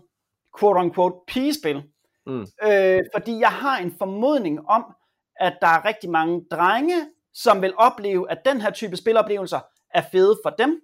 [0.59, 1.83] quote-unquote pigespil.
[2.25, 2.47] Mm.
[2.63, 4.95] Øh, fordi jeg har en formodning om,
[5.39, 9.59] at der er rigtig mange drenge, som vil opleve, at den her type spiloplevelser
[9.93, 10.81] er fede for dem,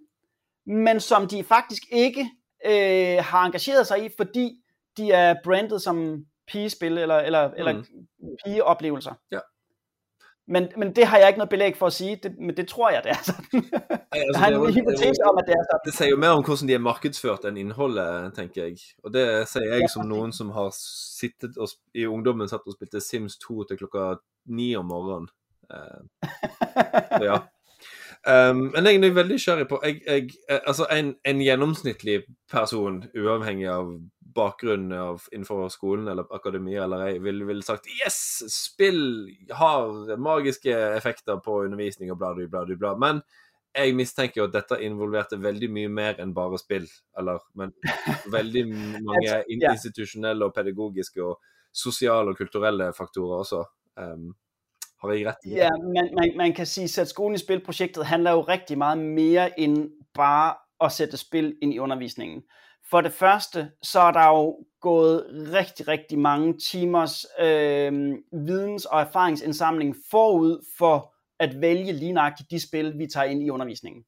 [0.65, 2.29] men som de faktisk ikke
[2.65, 4.63] øh, har engageret sig i, fordi
[4.97, 7.53] de er brandet som pigespil eller, eller, mm.
[7.57, 7.83] eller
[8.45, 9.13] pigeoplevelser.
[9.31, 9.39] Ja.
[10.47, 12.89] Men, men det har jeg ikke noget belæg for at sige, det, men det tror
[12.89, 13.63] jeg, det er sådan.
[13.71, 15.85] Jeg altså, har det, en det, hypotese om, at det er sådan.
[15.85, 18.77] det sier jo mer om hvordan de er markedsført enn innholdet, tenker jeg.
[19.03, 23.01] Og det sier jeg som noen som har sittet og, i ungdommen satt og spilte
[23.01, 25.31] Sims 2 til klokka ni om morgenen.
[27.17, 27.39] Så ja.
[28.27, 30.29] Um, men jeg er veldig nysgjerrig på jeg, jeg,
[30.67, 33.89] Altså, en, en gjennomsnittlig person, uavhengig av
[34.35, 38.17] bakgrunn av, innenfor skolen eller akademia eller ei, ville vil sagt Yes!
[38.53, 42.93] Spill har magiske effekter på undervisning og bla, bla, bla.
[42.99, 43.23] Men
[43.73, 46.85] jeg mistenker jo at dette involverte veldig mye mer enn bare spill.
[47.17, 47.73] Eller, men
[48.37, 48.67] veldig
[49.01, 51.39] mange institusjonelle og pedagogiske og
[51.73, 53.63] sosiale og kulturelle faktorer også.
[53.97, 54.33] Um,
[55.03, 55.57] har jeg rett i det?
[55.57, 59.59] Ja, man, man, man kan sige, at skolen i spil-projektet handler jo rigtig meget mere
[59.59, 62.43] end bare at sætte spil ind i undervisningen.
[62.89, 69.01] For det første, så er der jo gået rigtig, rigtig mange timers øh, videns- og
[69.01, 74.03] erfaringsindsamling forud for at vælge lige nøjagtigt de spil, vi tager ind i undervisningen.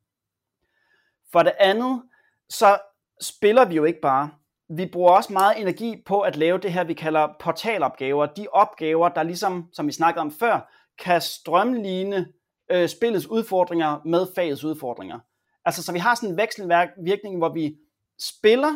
[1.31, 2.01] For det andet,
[2.49, 2.77] så
[3.21, 4.29] spiller vi jo ikke bare.
[4.69, 8.25] Vi bruger også meget energi på at lave det her, vi kalder portalopgaver.
[8.25, 12.27] De opgaver, der ligesom, som vi snakkede om før, kan strømligne
[12.71, 15.19] øh, spillets udfordringer med fagets udfordringer.
[15.65, 17.75] Altså, så vi har sådan en vekselvirkning, hvor vi
[18.19, 18.73] spiller,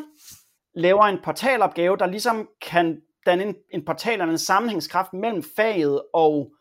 [0.75, 6.01] laver en portalopgave, der ligesom kan danne en, en portal eller en sammenhængskraft mellem faget
[6.13, 6.51] og,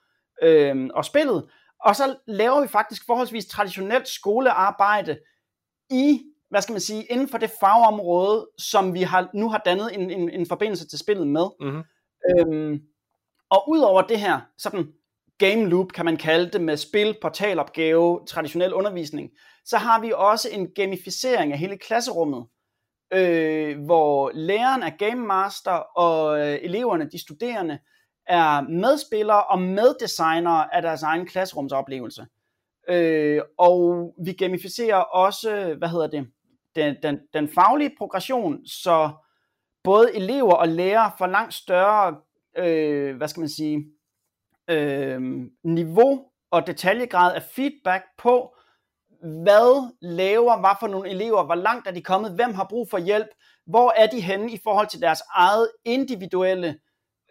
[0.42, 1.50] øh, og spillet.
[1.84, 5.18] Og så laver vi faktisk forholdsvis traditionelt skolearbejde
[5.90, 9.94] i, hvad skal man sige, inden for det fagområde, som vi har, nu har dannet
[9.94, 11.46] en, en, en forbindelse til spillet med.
[11.60, 11.82] Mhm.
[12.30, 12.80] Øhm,
[13.50, 14.92] og udover det her, sådan
[15.38, 19.30] game loop kan man kalde det, med spil, portalopgave, traditionel undervisning,
[19.64, 22.46] så har vi også en gamificering af hele klasserummet,
[23.12, 27.78] øh, hvor læreren er game master, og øh, eleverne, de studerende,
[28.26, 32.26] er medspillere og meddesignere af deres egen klasserumsoplevelse.
[32.88, 36.28] Øh, og vi gamificerer også, hvad hedder det,
[36.76, 39.10] den, den, den faglige progression, så
[39.84, 42.16] både elever og lærere får langt større,
[42.58, 43.84] øh, hvad skal man sige,
[44.70, 45.20] øh,
[45.64, 48.54] niveau og detaljegrad af feedback på,
[49.22, 52.98] hvad laver, hvad for nogle elever, hvor langt er de kommet, hvem har brug for
[52.98, 53.28] hjælp,
[53.66, 56.78] hvor er de henne i forhold til deres eget individuelle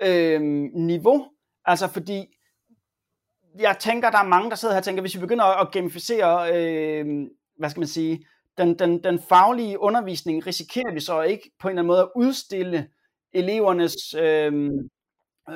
[0.01, 0.41] øh,
[0.73, 1.27] niveau.
[1.65, 2.25] Altså fordi,
[3.59, 6.55] jeg tænker, der er mange, der sidder her og tænker, hvis vi begynder at gamificere,
[6.55, 8.25] øh, hvad skal man sige,
[8.57, 12.09] den, den, den faglige undervisning, risikerer vi så ikke på en eller anden måde at
[12.15, 12.87] udstille
[13.33, 14.71] elevernes øh,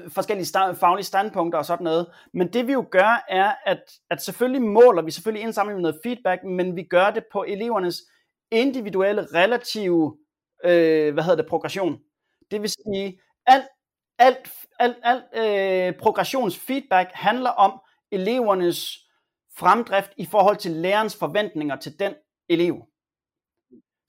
[0.08, 2.08] forskellige sta- faglige standpunkter og sådan noget.
[2.34, 6.00] Men det vi jo gør, er, at, at selvfølgelig måler vi selvfølgelig indsamler vi noget
[6.04, 8.02] feedback, men vi gør det på elevernes
[8.52, 10.18] individuelle, relative,
[10.64, 12.00] øh, hvad hedder det, progression.
[12.52, 13.66] Det vil sige, alt,
[14.20, 17.80] alt, alt, alt øh, progressionsfeedback handler om
[18.12, 18.98] elevernes
[19.58, 22.14] fremdrift i forhold til lærerens forventninger til den
[22.50, 22.86] elev.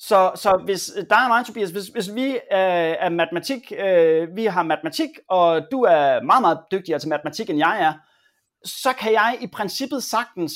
[0.08, 4.44] Så, så hvis der er mig, Tobias, hvis, hvis vi er, er matematik, øh, vi
[4.44, 7.92] har matematik, og du er meget, meget dygtigere til matematik, end jeg er,
[8.64, 10.52] så kan jeg i princippet sagtens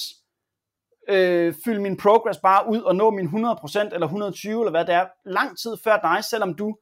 [1.08, 4.94] øh, fylde min progress bare ud og nå min 100% eller 120 eller hvad det
[4.94, 6.76] er, lang tid før dig, selvom du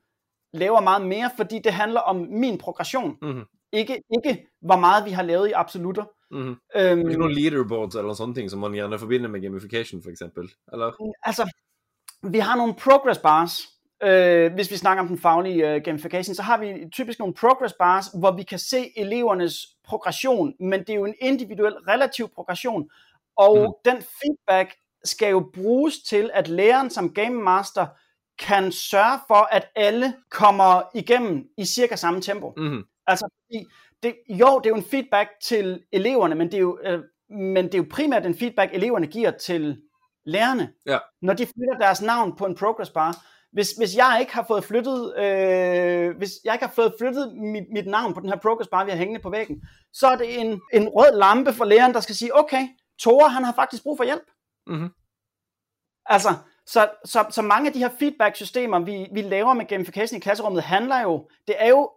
[0.53, 3.17] laver meget mere, fordi det handler om min progression.
[3.23, 3.45] Mm-hmm.
[3.73, 6.05] Ikke, ikke hvor meget vi har lavet i absolutter.
[6.31, 6.57] Mm-hmm.
[6.77, 10.51] Øhm, ikke nogle leaderboards eller sådan ting, som man gerne forbinder med gamification for eksempel?
[10.73, 11.15] Eller?
[11.23, 11.51] Altså,
[12.31, 13.61] vi har nogle progress bars,
[14.03, 17.75] øh, hvis vi snakker om den faglige øh, gamification, så har vi typisk nogle progress
[17.79, 22.91] bars, hvor vi kan se elevernes progression, men det er jo en individuel relativ progression,
[23.37, 23.93] og mm.
[23.93, 27.87] den feedback skal jo bruges til, at læreren som game master
[28.39, 32.53] kan sørge for, at alle kommer igennem i cirka samme tempo.
[32.57, 32.85] Mm.
[33.07, 33.29] Altså,
[34.03, 37.65] det, jo, det er jo en feedback til eleverne, men det er jo, øh, men
[37.65, 39.79] det er jo primært en feedback, eleverne giver til
[40.27, 40.99] lærerne, ja.
[41.23, 43.27] når de flytter deres navn på en progress bar.
[43.53, 47.65] Hvis, hvis jeg ikke har fået flyttet, øh, hvis jeg ikke har fået flyttet mit,
[47.73, 50.41] mit navn på den her progress bar, vi har hængende på væggen, så er det
[50.41, 53.97] en, en rød lampe for læreren, der skal sige, okay, Tore, han har faktisk brug
[53.97, 54.31] for hjælp.
[54.67, 54.91] Mm-hmm.
[56.07, 56.29] Altså,
[56.67, 60.63] så, så, så mange af de her feedback-systemer, vi, vi laver med gamification i klasserummet,
[60.63, 61.91] handler jo, det er jo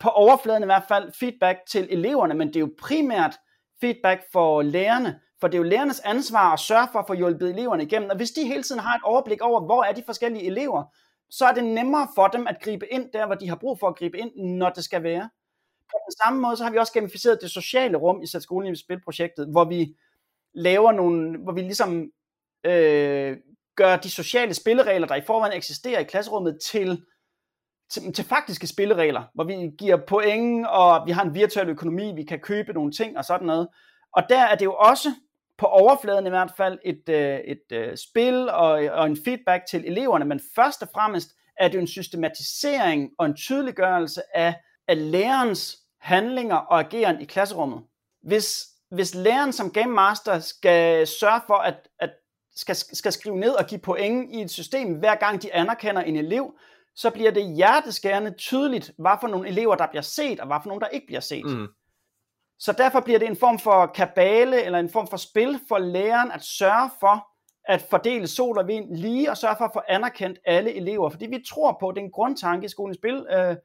[0.00, 3.36] på overfladen i hvert fald feedback til eleverne, men det er jo primært
[3.80, 7.50] feedback for lærerne, for det er jo lærernes ansvar at sørge for at få hjulpet
[7.50, 10.46] eleverne igennem, og hvis de hele tiden har et overblik over, hvor er de forskellige
[10.46, 10.84] elever,
[11.30, 13.88] så er det nemmere for dem at gribe ind der, hvor de har brug for
[13.88, 15.30] at gribe ind, når det skal være.
[15.90, 18.72] På den samme måde, så har vi også gamificeret det sociale rum i Sæt skolen
[18.72, 19.94] i spilprojektet, hvor vi
[20.54, 22.10] laver nogle, hvor vi ligesom
[22.64, 23.36] øh,
[23.76, 27.04] gør de sociale spilleregler, der i forvejen eksisterer i klasserummet, til,
[27.90, 32.24] til, til faktiske spilleregler, hvor vi giver point, og vi har en virtuel økonomi, vi
[32.24, 33.68] kan købe nogle ting og sådan noget.
[34.12, 35.08] Og der er det jo også
[35.58, 39.66] på overfladen i hvert fald et, øh, et, et øh, spil og, og en feedback
[39.70, 44.54] til eleverne, men først og fremmest er det en systematisering og en tydeliggørelse af,
[44.88, 47.82] af lærerens handlinger og ageren i klasserummet.
[48.22, 52.10] Hvis, hvis læreren som game master skal sørge for at, at
[52.56, 56.16] skal, skal skrive ned og give point i et system, hver gang de anerkender en
[56.16, 56.54] elev,
[56.96, 60.68] så bliver det hjerteskærende tydeligt, hvad for nogle elever, der bliver set, og hvad for
[60.68, 61.44] nogle, der ikke bliver set.
[61.44, 61.66] Mm.
[62.58, 66.30] Så derfor bliver det en form for kabale, eller en form for spil for læreren
[66.32, 67.26] at sørge for,
[67.68, 71.10] at fordele sol og vind lige, og sørge for at få anerkendt alle elever.
[71.10, 73.56] Fordi vi tror på, det er en grundtanke i skolens spil, øh,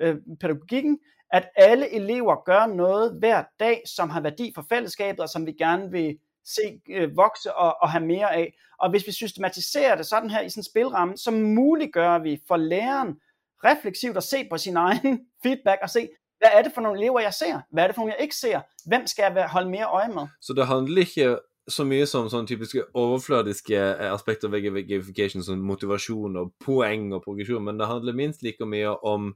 [0.00, 0.98] øh, pædagogikken,
[1.32, 5.52] at alle elever gør noget hver dag, som har værdi for fællesskabet, og som vi
[5.52, 8.54] gerne vil se øh, vokse og, og have mere af.
[8.78, 12.56] Og hvis vi systematiserer det sådan her i sådan en spilramme, så muliggør vi for
[12.56, 13.20] læreren
[13.64, 16.08] refleksivt at se på sin egen feedback og se,
[16.42, 17.60] hvad er det for nogle elever, jeg ser?
[17.70, 18.60] Hvad er det for nogle, jeg ikke ser?
[18.86, 20.26] Hvem skal jeg holde mere øje med?
[20.40, 23.78] Så det handler ikke så mye som sånne typiske overfladiske
[24.10, 28.96] aspekter ved gamification, som motivasjon og poeng og progresjon, men det handler minst like mye
[29.06, 29.34] om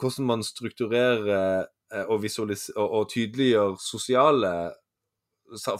[0.00, 2.24] hvordan man strukturerer eh, og,
[2.76, 4.52] og, og tydeliggjør sosiale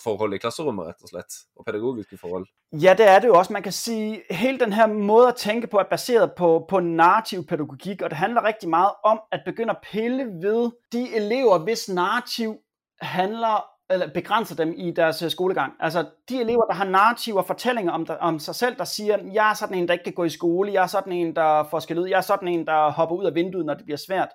[0.05, 2.47] forhold i klasserummet, rett og slett, og pædagogiske forhold.
[2.73, 3.53] Ja, det er det jo også.
[3.53, 7.47] Man kan sige, hele den her måde at tænke på er baseret på, på narrativ
[7.47, 11.89] pædagogik, og det handler rigtig meget om at begynde at pille ved de elever, hvis
[11.89, 12.57] narrativ
[13.01, 15.73] handler eller begrænser dem i deres øh, skolegang.
[15.81, 19.51] Altså de elever, der har narrativer og fortællinger om, om sig selv, der siger, jeg
[19.51, 21.79] er sådan en, der ikke kan gå i skole, jeg er sådan en, der får
[21.79, 24.29] skal ud, jeg er sådan en, der hopper ud af vinduet, når det bliver svært.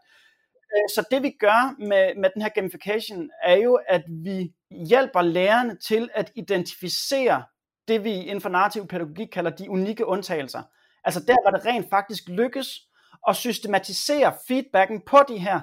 [0.75, 5.21] Øh, så det vi gør med, med den her gamification, er jo, at vi hjælper
[5.21, 7.43] lærerne til at identificere
[7.87, 10.61] det, vi inden for narrativ pædagogik kalder de unikke undtagelser.
[11.03, 12.79] Altså der, hvor det rent faktisk lykkes
[13.27, 15.61] at systematisere feedbacken på de her,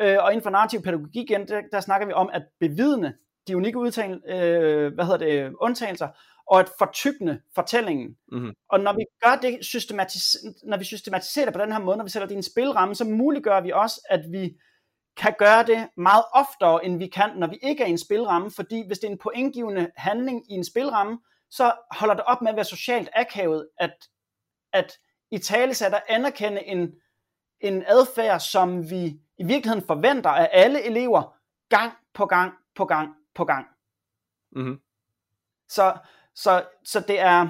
[0.00, 3.14] øh, og inden for narrativ pædagogik igen, der, der snakker vi om at bevidne
[3.48, 6.08] de unikke udtal, øh, hvad hedder det, undtagelser,
[6.46, 8.16] og at fortygne fortællingen.
[8.32, 8.52] Mm-hmm.
[8.68, 12.04] Og når vi gør det systematis- når vi systematiserer det på den her måde, når
[12.04, 14.56] vi sætter det i en spilramme, så muliggør vi også, at vi
[15.16, 18.50] kan gøre det meget oftere, end vi kan, når vi ikke er i en spilramme,
[18.50, 21.18] fordi hvis det er en pointgivende handling i en spilramme,
[21.50, 24.08] så holder det op med at være socialt akavet, at,
[24.72, 24.98] at
[25.30, 26.94] i tale sætter anerkende en,
[27.60, 31.36] en adfærd, som vi i virkeligheden forventer af alle elever,
[31.68, 33.66] gang på gang på gang på gang.
[34.52, 34.80] Mm-hmm.
[35.68, 35.96] Så,
[36.34, 37.48] så, så det er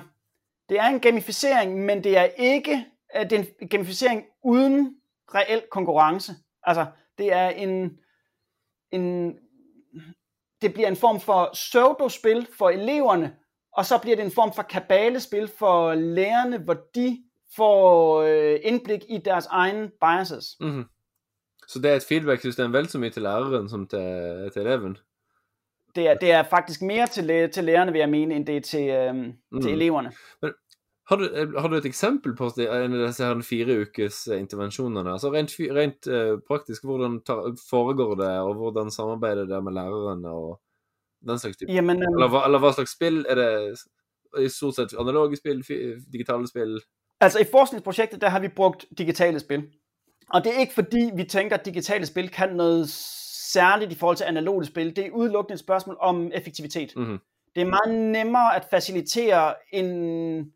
[0.69, 4.97] det er en gamificering, men det er ikke det er en gamificering uden
[5.35, 6.33] reel konkurrence.
[6.63, 6.87] Altså,
[7.19, 7.99] det er en,
[8.93, 9.35] en
[10.63, 13.37] det bliver en form for pseudospil for eleverne,
[13.73, 17.25] og så bliver det en form for kabalespil for lærerne, hvor de
[17.57, 20.57] får øh, indblik i deres egen biases.
[20.61, 20.85] Mm-hmm.
[21.69, 24.97] Så det er et feedback-system vel så mye til læreren som til, til eleven?
[25.95, 28.61] Det er, det er faktisk mere til, til lærerne, vil jeg mene, end det er
[28.61, 29.63] til, øhm, mm.
[29.63, 30.13] til eleverne.
[30.43, 30.53] Men
[31.07, 34.39] har du, eh, har du et eksempel på en av disse her fire ukes eh,
[34.41, 35.13] intervensjonene?
[35.13, 40.31] Altså rent, rent uh, praktisk, hvordan tar, foregår det, og hvordan samarbeider det med lærerne
[40.31, 40.61] og
[41.29, 41.73] den slags type?
[41.73, 43.25] Jamen, um, eller, eller hva slags spill?
[43.29, 43.79] Er det
[44.41, 45.63] i stort sett analoge spill,
[46.13, 46.81] digitale spill?
[47.21, 49.69] Altså i forskningsprojektet, der har vi brugt digitale spil.
[50.31, 52.89] Og det er ikke fordi, vi tænker, at digitale spil kan noget
[53.53, 54.97] særligt i forhold til analoge spil.
[54.97, 56.93] Det er udelukkende et spørgsmål om effektivitet.
[56.97, 57.19] Mm-hmm.
[57.55, 60.53] Det er meget nemmere at facilitere en,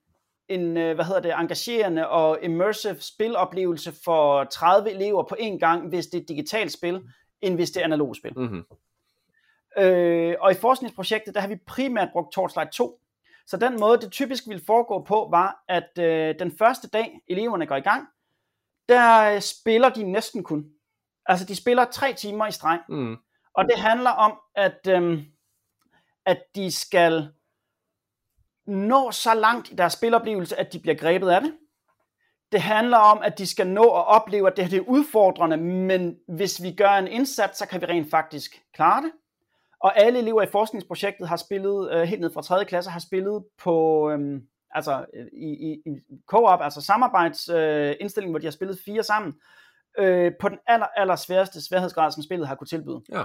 [0.48, 5.88] en øh, hvad hedder det, engagerende og immersive spiloplevelse for 30 elever på én gang,
[5.88, 7.02] hvis det er et digitalt spil,
[7.40, 8.38] end hvis det er analoge spil.
[8.38, 8.64] Mm-hmm.
[9.78, 13.00] Øh, og i forskningsprojektet, der har vi primært brugt Torchlight 2.
[13.46, 17.66] Så den måde, det typisk ville foregå på, var, at øh, den første dag, eleverne
[17.66, 18.08] går i gang,
[18.88, 20.70] der spiller de næsten kun.
[21.26, 22.80] Altså, de spiller tre timer i streg.
[22.88, 23.16] Mm.
[23.54, 25.24] Og det handler om, at, øhm,
[26.26, 27.28] at de skal
[28.68, 31.52] nå så langt i deres spiloplevelse, at de bliver grebet af det.
[32.52, 35.56] Det handler om, at de skal nå at opleve, at det her det er udfordrende,
[35.56, 39.12] men hvis vi gør en indsats, så kan vi rent faktisk klare det.
[39.80, 42.64] Og alle elever i forskningsprojektet har spillet, øh, helt ned fra 3.
[42.64, 48.46] klasse, har spillet på, øhm, altså i, i, i co-op, altså samarbejdsindstilling, øh, hvor de
[48.46, 49.34] har spillet fire sammen,
[49.98, 53.00] øh, på den aller, aller sværeste sværhedsgrad, som spillet har kunne tilbyde.
[53.08, 53.22] Ja.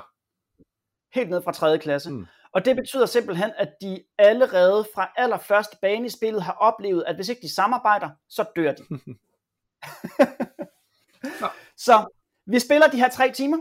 [1.13, 1.79] Helt ned fra 3.
[1.79, 2.11] klasse.
[2.11, 2.25] Mm.
[2.53, 7.15] Og det betyder simpelthen, at de allerede fra allerførste bane i spillet har oplevet, at
[7.15, 8.83] hvis ikke de samarbejder, så dør de.
[11.77, 12.05] Så
[12.45, 13.57] vi spiller de her tre timer,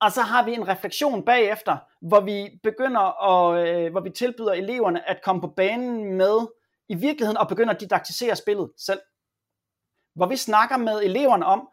[0.00, 4.52] og så har vi en refleksion bagefter, hvor vi begynder at, øh, hvor vi tilbyder
[4.52, 6.46] eleverne at komme på banen med
[6.88, 9.00] i virkeligheden og begynder at didaktisere spillet selv.
[10.14, 11.68] Hvor vi snakker med eleverne om,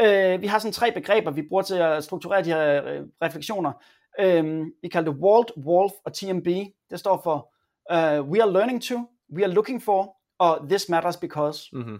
[0.00, 3.72] øh, vi har sådan tre begreber, vi bruger til at strukturere de her øh, refleksioner.
[4.20, 6.46] Øh, vi kalder det WALT, WOLF og TMB.
[6.90, 7.52] Det står for
[7.92, 8.96] uh, We are learning to,
[9.32, 11.68] We are looking for, og This matters because.
[11.72, 11.98] Mm-hmm.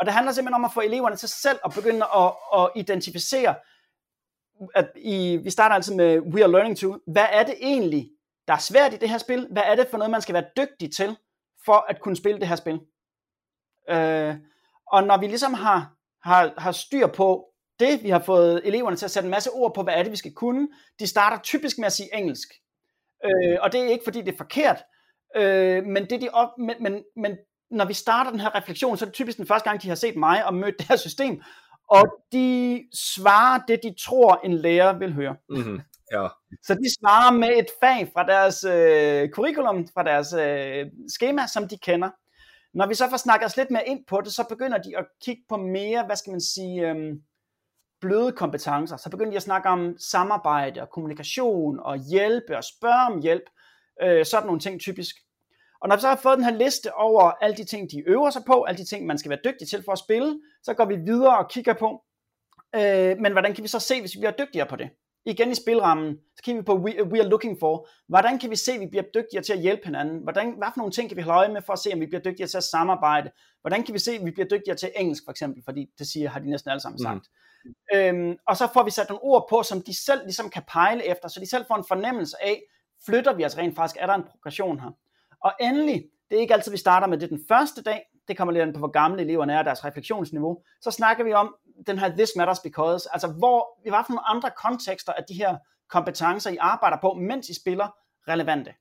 [0.00, 3.54] Og det handler simpelthen om at få eleverne til selv at begynde at, at identificere,
[4.74, 6.96] at i, vi starter altid med We are learning to.
[7.06, 8.10] Hvad er det egentlig,
[8.48, 9.48] der er svært i det her spil?
[9.50, 11.16] Hvad er det for noget, man skal være dygtig til,
[11.64, 12.80] for at kunne spille det her spil?
[13.90, 14.34] Øh,
[14.92, 17.44] og når vi ligesom har, har, har styr på
[17.80, 20.12] det, vi har fået eleverne til at sætte en masse ord på, hvad er det,
[20.12, 22.48] vi skal kunne, de starter typisk med at sige engelsk.
[23.24, 24.82] Øh, og det er ikke, fordi det er forkert,
[25.36, 27.36] øh, men, det, de op, men, men, men
[27.70, 29.94] når vi starter den her refleksion, så er det typisk den første gang, de har
[29.94, 31.42] set mig og mødt det her system,
[31.90, 35.36] og de svarer det, de tror, en lærer vil høre.
[35.48, 35.80] Mm-hmm.
[36.12, 36.28] Ja.
[36.62, 40.86] Så de svarer med et fag fra deres øh, curriculum, fra deres øh,
[41.16, 42.10] schema, som de kender.
[42.74, 45.06] Når vi så får snakket os lidt mere ind på det, så begynder de at
[45.24, 47.14] kigge på mere, hvad skal man sige, øh,
[48.00, 48.96] bløde kompetencer.
[48.96, 53.44] Så begyndte jeg at snakke om samarbejde og kommunikation og hjælpe og spørge om hjælp.
[54.02, 55.16] Øh, sådan nogle ting typisk.
[55.80, 58.30] Og når vi så har fået den her liste over alle de ting, de øver
[58.30, 60.84] sig på, alle de ting, man skal være dygtig til for at spille, så går
[60.84, 62.02] vi videre og kigger på,
[62.74, 64.90] øh, men hvordan kan vi så se, hvis vi bliver dygtigere på det?
[65.26, 67.88] Igen i spilrammen, så kigger vi på we, we are looking for.
[68.08, 70.22] Hvordan kan vi se, at vi bliver dygtigere til at hjælpe hinanden?
[70.22, 72.06] Hvordan, hvad for nogle ting kan vi holde øje med for at se, om vi
[72.06, 73.30] bliver dygtigere til at samarbejde?
[73.60, 75.62] Hvordan kan vi se, at vi bliver dygtigere til engelsk for eksempel?
[75.64, 77.14] Fordi det siger, har de næsten alle sammen sagt.
[77.14, 77.47] Mm.
[77.94, 81.06] Øhm, og så får vi sat nogle ord på, som de selv ligesom kan pejle
[81.06, 82.62] efter, så de selv får en fornemmelse af,
[83.06, 84.90] flytter vi os rent faktisk, er der en progression her?
[85.44, 88.52] Og endelig, det er ikke altid, vi starter med det den første dag, det kommer
[88.52, 91.54] lidt an på, hvor gamle eleverne er, deres refleksionsniveau, så snakker vi om
[91.86, 95.34] den her this matters because, altså hvor, i hvert fald nogle andre kontekster, at de
[95.34, 95.56] her
[95.88, 97.88] kompetencer, I arbejder på, mens I spiller,
[98.28, 98.74] relevante.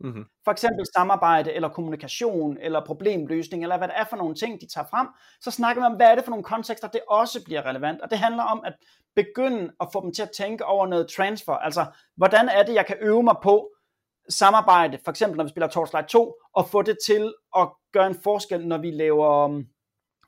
[0.00, 0.24] Mm-hmm.
[0.44, 4.66] For eksempel samarbejde, eller kommunikation, eller problemløsning, eller hvad det er for nogle ting, de
[4.74, 5.06] tager frem.
[5.40, 8.00] Så snakker vi om, hvad er det for nogle kontekster, det også bliver relevant.
[8.00, 8.74] Og det handler om at
[9.16, 11.52] begynde at få dem til at tænke over noget transfer.
[11.52, 13.70] Altså, hvordan er det, jeg kan øve mig på
[14.28, 18.16] samarbejde, for eksempel når vi spiller Torchlight 2, og få det til at gøre en
[18.22, 19.62] forskel, når vi laver,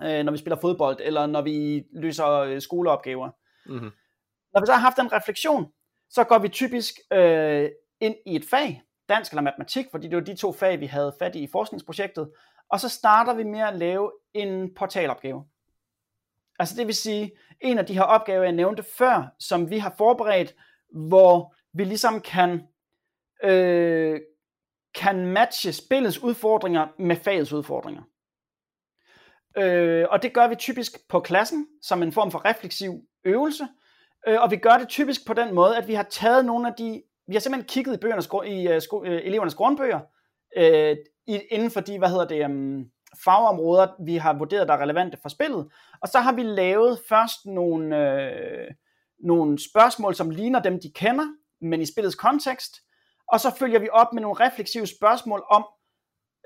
[0.03, 3.31] øh, når vi spiller fodbold, eller når vi løser øh, skoleopgaver.
[3.67, 3.91] Mm-hmm.
[4.55, 5.67] Når vi så har haft en refleksion,
[6.11, 10.23] så går vi typisk øh, ind i et fag, dansk eller matematik, fordi det var
[10.23, 12.31] de to fag, vi havde fat i i forskningsprojektet,
[12.69, 15.45] og så starter vi med at lave en portalopgave.
[16.59, 19.95] Altså det vil sige, en af de her opgaver, jeg nævnte før, som vi har
[19.99, 20.55] forberedt,
[20.91, 22.63] hvor vi ligesom kan
[23.45, 24.21] øh,
[24.95, 28.03] kan matche spillets udfordringer med fagets udfordringer.
[29.57, 33.69] Øh, og det gør vi typisk på klassen, som en form for refleksiv øvelse,
[34.27, 36.75] øh, og vi gør det typisk på den måde, at vi har taget nogle af
[36.75, 40.01] de, vi har simpelthen kigget i, bøgernes, i uh, sko, uh, elevernes grundbøger,
[40.57, 40.97] uh, øh,
[41.27, 42.85] i, inden for de, hvad hedder det, um,
[43.25, 45.69] fagområder, vi har vurderet, der er relevante for spillet,
[46.03, 48.75] og så har vi lavet først nogle, uh,
[49.19, 51.27] nogle spørgsmål, som ligner dem, de kender,
[51.61, 52.77] men i spillets kontekst,
[53.33, 55.67] og så følger vi op med nogle refleksive spørgsmål om,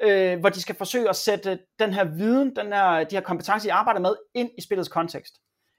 [0.03, 3.69] øh, hvor de skal forsøge at sætte den her viden, den her, de her kompetencer,
[3.69, 5.35] de arbejder med, ind i spillets kontekst.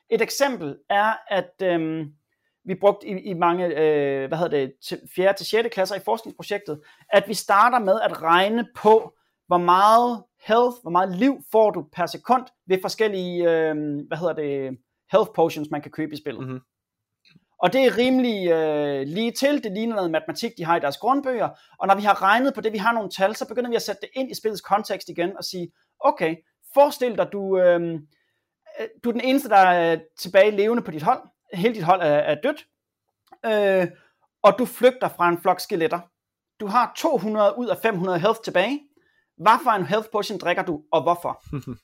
[0.10, 2.06] Et eksempel er, at øh,
[2.66, 5.34] vi brugte i, i mange, øh, hvad hedder det, til 4.
[5.34, 5.68] til 6.
[5.72, 9.14] klasser i forskningsprojektet, at vi starter med at regne på,
[9.48, 13.76] hvor meget health, hvor meget liv får du per sekund ved forskellige, øh,
[14.08, 14.78] hvad hedder det,
[15.12, 16.44] health potions, man kan købe i spillet.
[16.44, 16.60] Mm-hmm.
[17.60, 20.98] Og det er rimelig øh, lige til, det ligner noget matematik, de har i deres
[20.98, 21.50] grundbøger,
[21.80, 23.82] og når vi har regnet på det, vi har nogle tal, så begynder vi at
[23.82, 26.36] sætte det ind i spillets kontekst igen og sige, okay,
[26.74, 28.00] forestil dig, du, øh,
[29.04, 31.22] du er den eneste, der er tilbage levende på dit hold,
[31.54, 32.68] hele dit hold er, er dødt,
[33.46, 33.88] øh,
[34.44, 36.00] og du flygter fra en flok skeletter.
[36.60, 38.82] Du har 200 ud af 500 health tilbage.
[39.38, 41.44] Hvad for en health potion drikker du, og hvorfor?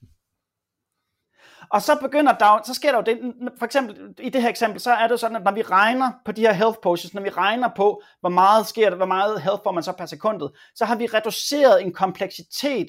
[1.74, 4.80] og så begynder der, så sker der jo det, for eksempel i det her eksempel,
[4.80, 7.30] så er det sådan, at når vi regner på de her health potions, når vi
[7.30, 10.86] regner på, hvor meget sker der, hvor meget health får man så per sekundet, så
[10.86, 12.88] har vi reduceret en kompleksitet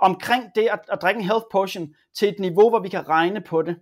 [0.00, 3.40] omkring det at, at drikke en health potion til et niveau, hvor vi kan regne
[3.40, 3.76] på det.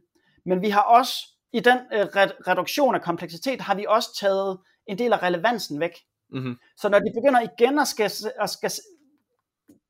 [0.46, 2.06] Men vi har også i den øh,
[2.46, 5.92] reduktion af kompleksitet har vi også taget en del af relevansen væk.
[6.30, 6.56] Mm-hmm.
[6.76, 8.70] Så når de begynder igen at skal, at skal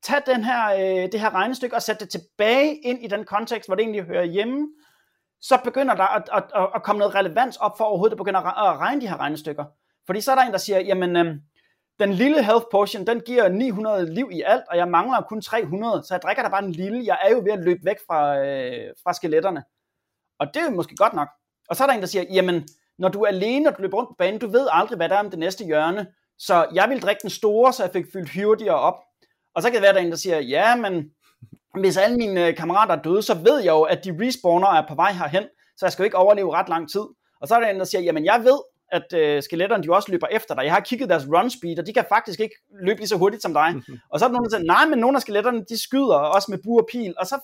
[0.03, 3.69] tage den her, øh, det her regnestykke og sætte det tilbage ind i den kontekst,
[3.69, 4.67] hvor det egentlig hører hjemme,
[5.41, 8.39] så begynder der at, at, at, at komme noget relevans op for overhovedet at begynde
[8.39, 9.65] at, regne de her regnestykker.
[10.05, 11.35] Fordi så er der en, der siger, jamen øh,
[11.99, 16.03] den lille health potion, den giver 900 liv i alt, og jeg mangler kun 300,
[16.03, 17.05] så jeg drikker da bare den lille.
[17.05, 19.63] Jeg er jo ved at løbe væk fra, øh, fra skeletterne.
[20.39, 21.29] Og det er jo måske godt nok.
[21.73, 22.67] Og så er der en, der siger, jamen,
[22.99, 25.15] når du er alene, og du løber rundt på banen, du ved aldrig, hvad der
[25.15, 26.07] er om det næste hjørne.
[26.39, 28.93] Så jeg vil drikke den store, så jeg fik fyldt hurtigere op.
[29.55, 31.05] Og så kan det være, der er en, der siger, ja, men
[31.79, 34.87] hvis alle mine øh, kammerater er døde, så ved jeg jo, at de respawner er
[34.87, 35.43] på vej herhen,
[35.77, 37.05] så jeg skal jo ikke overleve ret lang tid.
[37.41, 38.59] Og så er der en, der siger, jamen jeg ved,
[38.91, 40.63] at øh, skeletterne de også løber efter dig.
[40.63, 42.55] Jeg har kigget deres run speed, og de kan faktisk ikke
[42.85, 43.73] løbe lige så hurtigt som dig.
[44.11, 46.51] og så er der nogen, der siger, nej, men nogle af skeletterne, de skyder også
[46.51, 47.13] med bur og pil.
[47.17, 47.35] Og så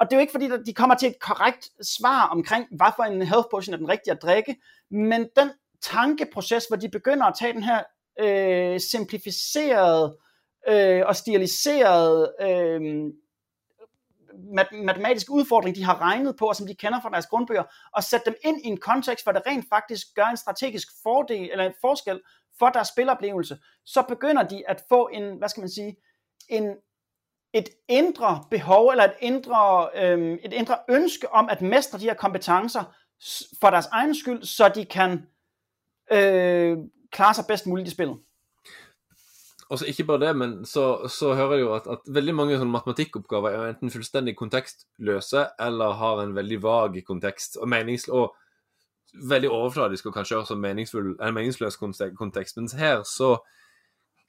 [0.00, 2.92] og det er jo ikke fordi, at de kommer til et korrekt svar omkring, hvad
[2.96, 4.56] for en health potion er den rigtige at drikke,
[4.90, 5.50] men den
[5.82, 7.82] tankeproces, hvor de begynder at tage den her
[8.20, 10.18] øh, simplificerede
[10.68, 12.80] øh, og stiliserede øh,
[14.72, 18.26] matematiske udfordring, de har regnet på, og som de kender fra deres grundbøger, og sætte
[18.26, 21.74] dem ind i en kontekst, hvor det rent faktisk gør en strategisk fordel, eller en
[21.80, 22.20] forskel
[22.58, 25.96] for deres spiloplevelse, så begynder de at få en, hvad skal man sige,
[26.48, 26.76] en,
[27.54, 32.14] et indre behov, eller et indre, øh, et indre ønske om at mestre de her
[32.14, 32.94] kompetencer
[33.60, 35.10] for deres egen skyld, så de kan
[36.12, 36.76] øh,
[37.12, 38.16] klare sig bedst muligt i spillet.
[39.68, 42.58] Og så ikke bare det, men så, så hører jeg jo at, at veldig mange
[42.58, 48.34] sånne matematikkoppgaver er enten fullstendig kontekstløse eller har en veldig vag kontekst og, menings, og
[49.30, 51.76] veldig overfladisk og kanskje også meningsfull, en meningsløs
[52.18, 52.56] kontekst.
[52.56, 53.36] Mens her så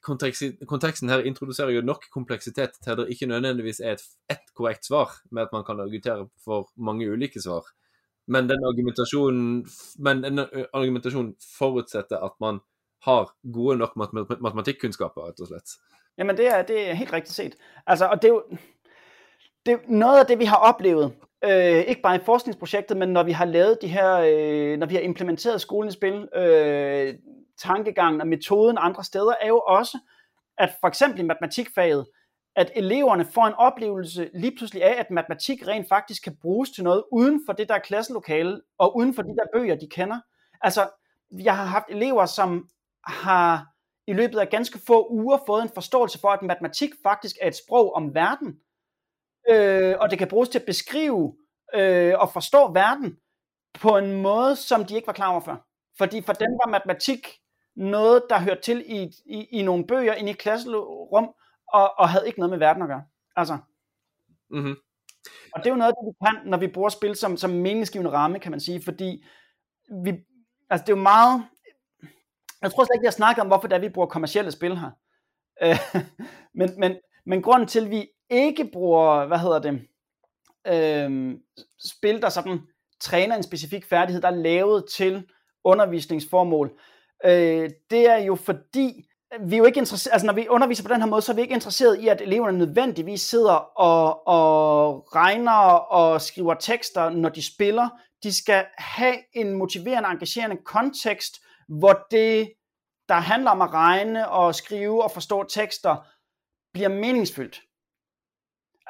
[0.06, 4.86] konteksten her introduserer jo nok kompleksitet til at det ikke nødvendigvis er et ett korrekt
[4.86, 7.66] svar, med at man kan argumentere for mange ulike svar.
[8.26, 9.66] Men den argumentasjonen,
[9.98, 10.38] men en
[10.72, 12.58] argumentasjonen forutsetter at man
[13.02, 13.96] har gode nok
[14.40, 15.76] matematikkunnskaper, rett og slett.
[16.18, 17.56] Jamen, det er, det er helt rigtigt set.
[17.86, 18.42] Altså, og det er jo
[19.66, 21.12] det noget af det, vi har oplevet,
[21.44, 24.94] øh, ikke bare i forskningsprojektet, men når vi har lavet de her, øh, når vi
[24.94, 27.14] har implementeret skolens spil, øh,
[27.58, 29.98] tankegangen og metoden andre steder, er jo også,
[30.58, 32.06] at for eksempel i matematikfaget,
[32.56, 36.84] at eleverne får en oplevelse lige pludselig af, at matematik rent faktisk kan bruges til
[36.84, 40.20] noget uden for det der klasselokale, og uden for de der bøger, de kender.
[40.60, 40.88] Altså,
[41.30, 42.68] jeg har haft elever, som
[43.06, 43.66] har
[44.06, 47.56] i løbet af ganske få uger fået en forståelse for, at matematik faktisk er et
[47.56, 48.60] sprog om verden,
[49.50, 51.36] øh, og det kan bruges til at beskrive
[51.74, 53.16] øh, og forstå verden
[53.80, 55.56] på en måde, som de ikke var klar over før.
[55.98, 57.28] Fordi for dem var matematik
[57.76, 61.28] noget, der hørte til i, i, i nogle bøger inde i klasserum,
[61.72, 63.04] og, og havde ikke noget med verden at gøre.
[63.36, 63.58] Altså.
[64.50, 64.76] Mm-hmm.
[65.54, 68.10] Og det er jo noget, det vi kan, når vi bruger spil som, som meningsgivende
[68.12, 69.24] ramme, kan man sige, fordi
[70.04, 70.10] vi,
[70.70, 71.46] altså det er jo meget,
[72.62, 74.78] jeg tror slet ikke, vi har snakket om, hvorfor det er, vi bruger kommersielle spil
[74.78, 74.90] her.
[75.62, 75.78] Øh,
[76.58, 76.96] men, men,
[77.26, 79.72] men grunden til, at vi ikke bruger, hvad hedder det,
[80.66, 81.38] øh,
[81.78, 82.60] spil, der sådan
[83.00, 85.28] træner en specifik færdighed, der er lavet til
[85.64, 86.80] undervisningsformål,
[87.24, 89.04] øh, det er jo fordi,
[89.40, 91.36] vi er jo ikke interesseret, altså når vi underviser på den her måde, så er
[91.36, 97.28] vi ikke interesseret i, at eleverne nødvendigvis sidder og, og regner og skriver tekster, når
[97.28, 97.88] de spiller.
[98.22, 101.34] De skal have en motiverende, engagerende kontekst,
[101.68, 102.52] hvor det,
[103.08, 105.96] der handler om at regne og skrive og forstå tekster,
[106.72, 107.62] bliver meningsfyldt.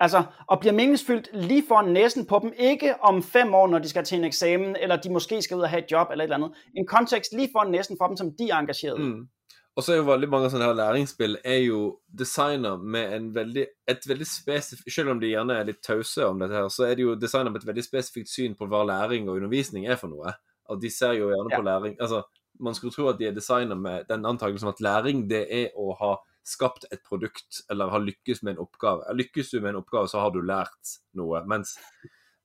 [0.00, 3.88] Altså, og bliver meningsfyldt lige foran næsen på dem, ikke om fem år, når de
[3.88, 6.26] skal til en eksamen, eller de måske skal ud og have et job, eller et
[6.26, 6.58] eller andet.
[6.76, 9.00] En kontekst lige foran næsen for dem, som de er engageret.
[9.00, 9.28] Mm.
[9.76, 13.66] Og så er jo veldig mange sånne her læringsspill er jo designet med en veldig,
[13.88, 16.94] et veldig spesifikt Selv om de gjerne er litt tause om dette, her, så er
[16.96, 20.08] det jo designet med et veldig spesifikt syn på hva læring og undervisning er for
[20.08, 20.32] noe.
[20.72, 21.60] Og de ser jo gjerne Ja.
[21.60, 22.22] på læring Altså,
[22.60, 25.92] man skulle tro at de er designet med den antakelsen at læring det er å
[26.00, 26.14] ha
[26.46, 29.02] skapt et produkt, eller ha lykkes med en oppgave.
[29.18, 31.40] Lykkes du med en oppgave, så har du lært noe.
[31.50, 31.74] Mens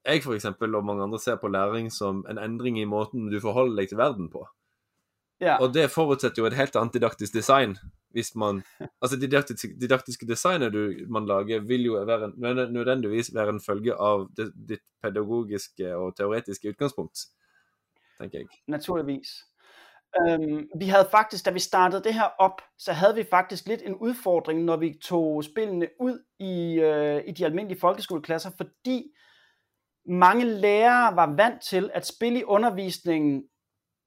[0.01, 3.77] jeg eksempel, og mange andre ser på læring som en endring i måten du forholder
[3.83, 4.47] deg til verden på.
[5.41, 5.57] Ja.
[5.61, 7.77] Og det forutsetter jo et helt annet didaktisk design.
[8.11, 8.63] Hvis man
[9.01, 13.61] Altså, det didaktiske, designet du, man lager, vil jo være en, nød- nødvendigvis være en
[13.61, 17.27] følge av det, ditt pedagogiske og teoretiske utgangspunkt,
[18.19, 18.49] tenker jeg.
[18.67, 19.31] naturligvis.
[20.19, 23.81] Øhm, vi havde faktisk, da vi startede det her op, så havde vi faktisk lidt
[23.85, 29.03] en udfordring, når vi tog spillene ud i, øh, i de almindelige folkeskoleklasser, fordi
[30.05, 33.43] mange lærere var vant til, at spil i undervisningen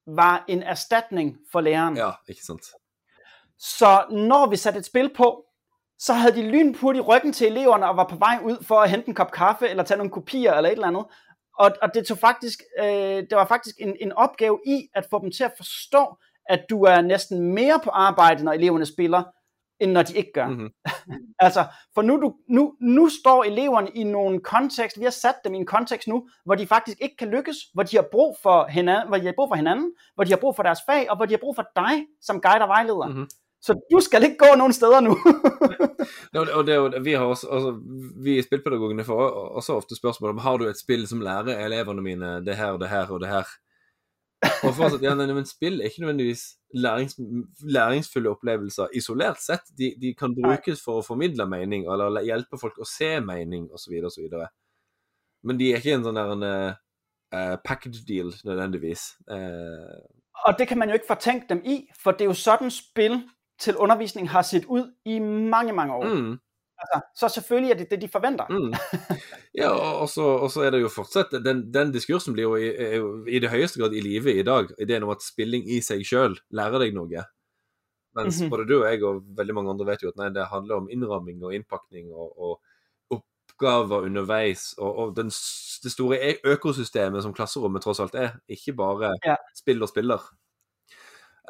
[0.07, 1.97] var en erstatning for læreren.
[1.97, 2.63] Ja, ikke sant?
[3.59, 5.45] Så når vi satte et spil på,
[5.99, 9.09] så havde de lynhurtigt ryggen til eleverne og var på vej ud for at hente
[9.09, 11.05] en kop kaffe eller tage nogle kopier eller et eller andet.
[11.59, 15.23] Og, og det tog faktisk, øh, det var faktisk en, en opgave i at få
[15.23, 19.23] dem til at forstå, at du er næsten mere på arbejde, når eleverne spiller,
[19.81, 20.49] end når de ikke gør.
[20.49, 20.71] Mhm.
[21.39, 25.55] Altså, for nu, du, nu, nu står eleverne i nogle kontekst, vi har sat dem
[25.55, 28.67] i en kontekst nu, hvor de faktisk ikke kan lykkes, hvor de har brug for
[28.67, 31.17] hinanden, hvor de har brug for hinanden, hvor de har brug for deres fag, og
[31.17, 33.09] hvor de har brug for dig som guide og vejleder.
[33.09, 33.29] Mhm.
[33.65, 35.17] Så du skal ikke gå nogen steder nu.
[36.35, 37.71] Ja, og det, og vi har også, altså,
[38.25, 42.33] vi spillpedagogene får også ofte spørsmål om har du et spill som lærer elevene mine
[42.45, 43.47] det her og det her og det her.
[44.65, 46.43] Og for oss at, ja, men Spill er ikke nødvendigvis
[46.75, 47.17] lærings,
[47.61, 49.71] læringsfulle opplevelser isolert sett.
[49.79, 53.95] De, de kan brukes for å formidle mening, eller hjelpe folk å se mening, osv.
[54.05, 54.27] osv.
[55.45, 59.07] Men de er ikke en sånn der en eh, package deal nødvendigvis.
[59.31, 59.97] Eh,
[60.45, 63.23] og det kan man jo ikke fortænke dem i, for det er jo sådan spil
[63.59, 66.05] til undervisning har set ud i mange, mange år.
[66.15, 66.39] mm.
[66.79, 68.47] Altså, så selvfølgelig er det det, de forventer.
[68.51, 68.75] Mm.
[69.59, 72.57] Ja, og og så, og så er det jo fortsatt Den, den diskursen blir jo
[72.57, 74.67] i, er jo i det høyeste grad i live i dag.
[74.83, 77.23] Ideen om at spilling i seg sjøl lærer deg noe.
[78.19, 78.51] Mens Mhm.
[78.51, 80.89] både du og jeg og veldig mange andre vet jo at nei, det handler om
[80.91, 82.61] innramming og innpakning og, og
[83.11, 84.75] oppgaver underveis.
[84.79, 85.27] Og, og den,
[85.85, 88.35] det store ø- økosystemet som klasserommet tross alt er.
[88.49, 89.37] Ikke bare Ja.
[89.57, 90.19] spill og spiller.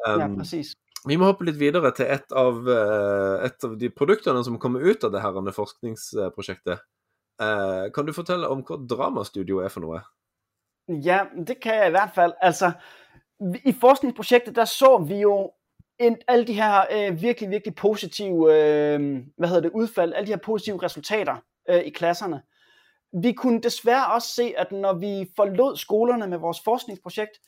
[0.06, 0.74] Ja, Um, præcis
[1.08, 4.80] vi må hoppe litt videre til et av, eh, et av de produktene som kommer
[4.80, 6.80] ut av det her forskningsprosjektet.
[7.40, 10.00] Eh, Kan du fortelle om hva Dramastudio er for noe?
[10.88, 12.32] Ja, det kan jeg i hvert fald.
[12.40, 12.72] Altså,
[13.64, 15.52] i forskningsprojektet, der så vi jo
[15.98, 20.32] en, alle de her øh, virkelig, virkelig positive, øh, hvad hedder det, udfald, alle de
[20.32, 21.36] her positive resultater
[21.68, 22.42] øh, i klasserne.
[23.22, 27.38] Vi kunne desværre også se, at når vi forlod skolerne med vores forskningsprojekt,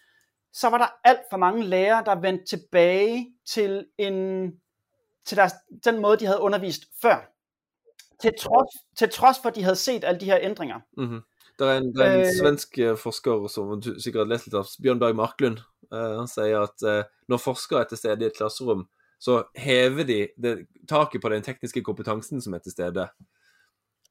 [0.61, 4.15] så var der alt for mange lærere, der vendte tilbage til, en,
[5.25, 5.53] til deres,
[5.85, 7.17] den måde, de havde undervist før.
[8.21, 10.81] Til trods, til trods for, at de havde set alle de her ændringer.
[10.97, 11.21] Mhm.
[11.59, 12.33] Det er en, det er en Eh.
[12.41, 15.59] svensk eh, forsker som du sikkert har lest litt av, Bjørn Berg Marklund.
[15.93, 18.83] Eh, han sier at eh, når forskere er til stede i et klasserom,
[19.21, 23.07] så hever de det, taket på den tekniske kompetansen som er til stede.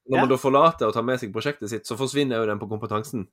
[0.10, 0.22] Når Ja.
[0.22, 3.28] man da forlater å ta med seg prosjektet sitt, så forsvinner jo den på kompetansen.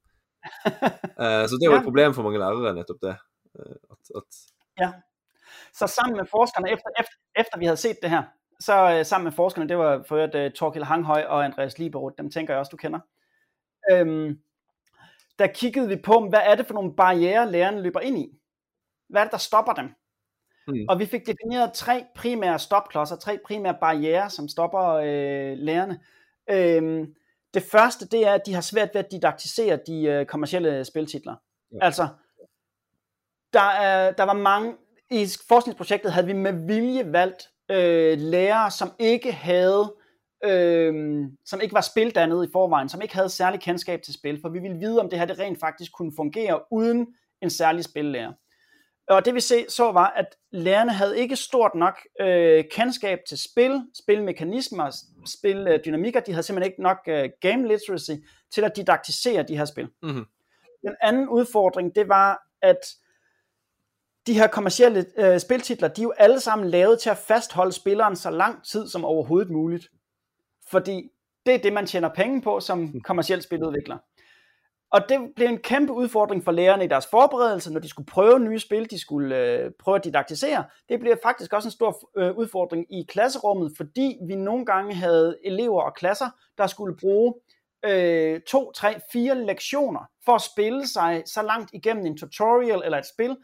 [0.64, 1.78] Eh, så det er jo Ja.
[1.78, 3.16] et problem for mange lærere, nettopp det.
[3.59, 4.22] Eh, at, at
[5.72, 8.22] Så sammen med forskerne, efter, efter, efter vi havde set det her,
[8.61, 12.14] så øh, sammen med forskerne, det var for øvrigt øh, Torkild Hanghøj og Andreas Liberoth,
[12.18, 13.01] dem tænker jeg også, du kender.
[13.93, 14.38] Øhm,
[15.38, 18.28] der kiggede vi på, hvad er det for nogle barriere, lærerne løber ind i?
[19.09, 19.95] Hvad er det, der stopper dem?
[20.68, 20.86] Mm.
[20.88, 26.01] Og vi fik defineret tre primære stopklodser, tre primære barriere, som stopper øh, lærerne.
[26.51, 27.14] Øhm,
[27.55, 31.34] det første, det er, at de har svært ved at didaktisere de øh, kommercielle spiltitler.
[31.72, 31.78] Ja.
[31.82, 32.09] Altså,
[33.53, 34.74] der, er, der var mange,
[35.11, 39.94] i forskningsprojektet havde vi med vilje valgt øh, lærere, som ikke havde,
[40.44, 44.48] øh, som ikke var spildannet i forvejen, som ikke havde særlig kendskab til spil, for
[44.48, 47.07] vi ville vide, om det her det rent faktisk kunne fungere uden
[47.42, 48.32] en særlig spillærer.
[49.09, 53.38] Og det vi se, så var, at lærerne havde ikke stort nok øh, kendskab til
[53.38, 54.96] spil, spilmekanismer,
[55.26, 56.20] spildynamikker.
[56.20, 58.11] De havde simpelthen ikke nok øh, game literacy
[58.50, 59.88] til at didaktisere de her spil.
[60.03, 60.24] Mhm.
[60.82, 62.78] Den anden udfordring, det var, at
[64.26, 68.16] de her kommercielle øh, spiltitler, de er jo alle sammen lavet til at fastholde spilleren
[68.16, 69.88] så lang tid som overhovedet muligt.
[70.70, 71.11] Fordi
[71.46, 73.98] det er det, man tjener penge på som kommerciel spiludvikler.
[74.93, 78.38] Og det blev en kæmpe udfordring for lærerne i deres forberedelse, når de skulle prøve
[78.38, 80.64] nye spil, de skulle øh, prøve at didaktisere.
[80.88, 85.38] Det blev faktisk også en stor øh, udfordring i klasserummet, fordi vi nogle gange havde
[85.45, 87.34] elever og klasser, der skulle bruge
[87.84, 92.99] øh, to, tre, fire lektioner for at spille sig så langt igennem en tutorial eller
[92.99, 93.36] et spil,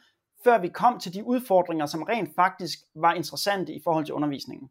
[0.45, 4.71] før vi kom til de udfordringer, som rent faktisk var interessante i forhold til undervisningen.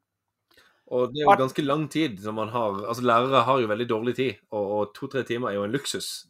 [0.87, 3.89] Og det er jo ganske lang tid når man har Altså lærere har jo veldig
[3.89, 6.25] dårlig tid, og, og to-tre timer er jo en luksus.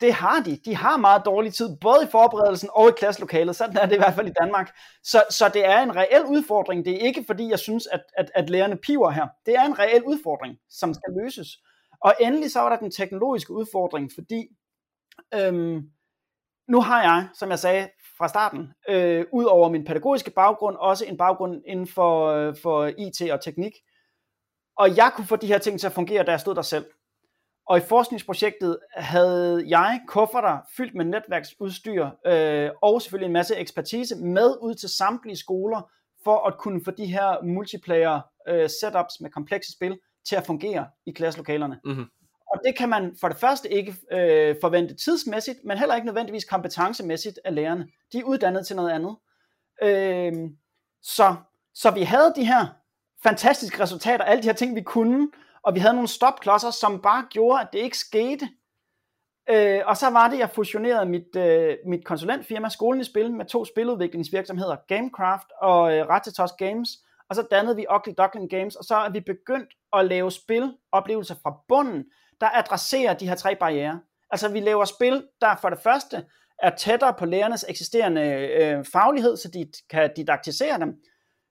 [0.00, 0.56] Det har de.
[0.64, 3.56] De har meget dårlig tid, både i forberedelsen og i klasselokalet.
[3.56, 4.76] Sådan er det i hvert fald i Danmark.
[5.02, 6.84] Så, så det er en reel udfordring.
[6.84, 9.26] Det er ikke fordi, jeg synes, at, at, at lærerne piver her.
[9.46, 11.48] Det er en reel udfordring, som skal løses.
[12.00, 14.46] Og endelig så var der den teknologiske udfordring, fordi
[15.34, 15.90] øhm,
[16.68, 17.88] nu har jeg, som jeg sagde
[18.18, 22.86] fra starten, øh, ud over min pædagogiske baggrund, også en baggrund inden for, øh, for
[22.98, 23.72] IT og teknik.
[24.76, 26.86] Og jeg kunne få de her ting til at fungere, da jeg stod der selv.
[27.68, 34.16] Og i forskningsprojektet havde jeg kufferter fyldt med netværksudstyr øh, og selvfølgelig en masse ekspertise
[34.16, 35.90] med ud til samtlige skoler
[36.24, 39.98] for at kunne få de her multiplayer øh, setups med komplekse spil
[40.28, 41.80] til at fungere i klasselokalerne.
[41.84, 42.04] Mm-hmm.
[42.52, 46.44] Og det kan man for det første ikke øh, forvente tidsmæssigt, men heller ikke nødvendigvis
[46.44, 47.86] kompetencemæssigt af lærerne.
[48.12, 49.16] De er uddannet til noget andet.
[49.82, 50.50] Øh,
[51.02, 51.34] så,
[51.74, 52.66] så vi havde de her
[53.22, 55.28] fantastiske resultater, alle de her ting, vi kunne,
[55.62, 58.48] og vi havde nogle stopklodser, som bare gjorde, at det ikke skete.
[59.50, 63.46] Øh, og så var det, jeg fusionerede mit, øh, mit konsulentfirma Skolen i Spil med
[63.46, 66.88] to spiludviklingsvirksomheder, Gamecraft og øh, Rattetos Games,
[67.30, 71.34] og så dannede vi Ugly Duckling Games, og så er vi begyndt at lave spiloplevelser
[71.42, 72.04] fra bunden,
[72.40, 74.00] der adresserer de her tre barriere.
[74.30, 76.24] Altså vi laver spil, der for det første
[76.62, 78.22] er tættere på lærernes eksisterende
[78.60, 80.94] øh, faglighed, så de kan didaktisere dem.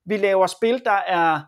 [0.06, 1.40] Vi laver spil, der er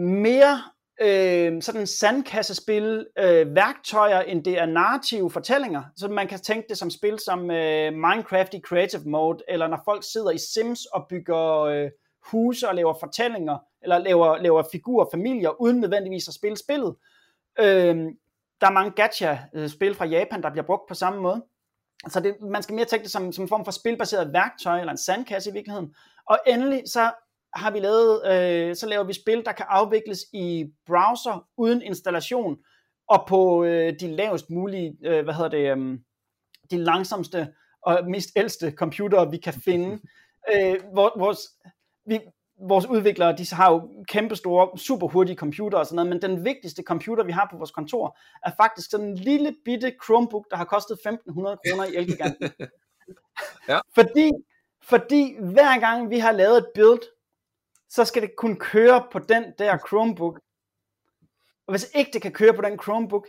[0.00, 0.62] mere
[1.02, 5.82] øh, sådan sandkassespil øh, værktøjer, end det er narrative fortællinger.
[5.96, 9.82] Så man kan tænke det som spil som øh, Minecraft i Creative Mode, eller når
[9.84, 11.90] folk sidder i Sims og bygger øh,
[12.30, 16.94] huse og laver fortællinger, eller laver, laver figurer, familier, uden nødvendigvis at spille spillet.
[17.60, 17.96] Øh,
[18.60, 21.44] der er mange gacha-spil øh, fra Japan, der bliver brugt på samme måde.
[22.08, 24.90] Så det, man skal mere tænke det som, som en form for spilbaseret værktøj, eller
[24.90, 25.94] en sandkasse i virkeligheden.
[26.26, 27.10] Og endelig så
[27.54, 32.56] har vi lavet, øh, så laver vi spil, der kan afvikles i browser uden installation,
[33.08, 35.98] og på øh, de lavest mulige, øh, hvad hedder det, øh,
[36.70, 37.48] de langsomste
[37.82, 39.98] og mest ældste computere, vi kan finde.
[40.54, 41.40] Øh, vores,
[42.06, 42.20] vi,
[42.68, 46.44] vores udviklere, de har jo kæmpe store, super hurtige computer og sådan noget, men den
[46.44, 50.56] vigtigste computer, vi har på vores kontor, er faktisk sådan en lille bitte Chromebook, der
[50.56, 52.50] har kostet 1.500 kroner i Elgiganten.
[53.68, 53.80] ja.
[53.94, 54.30] Fordi,
[54.82, 57.02] fordi hver gang vi har lavet et build,
[57.94, 60.40] så skal det kunne køre på den der Chromebook.
[61.66, 63.26] Og hvis ikke det kan køre på den Chromebook,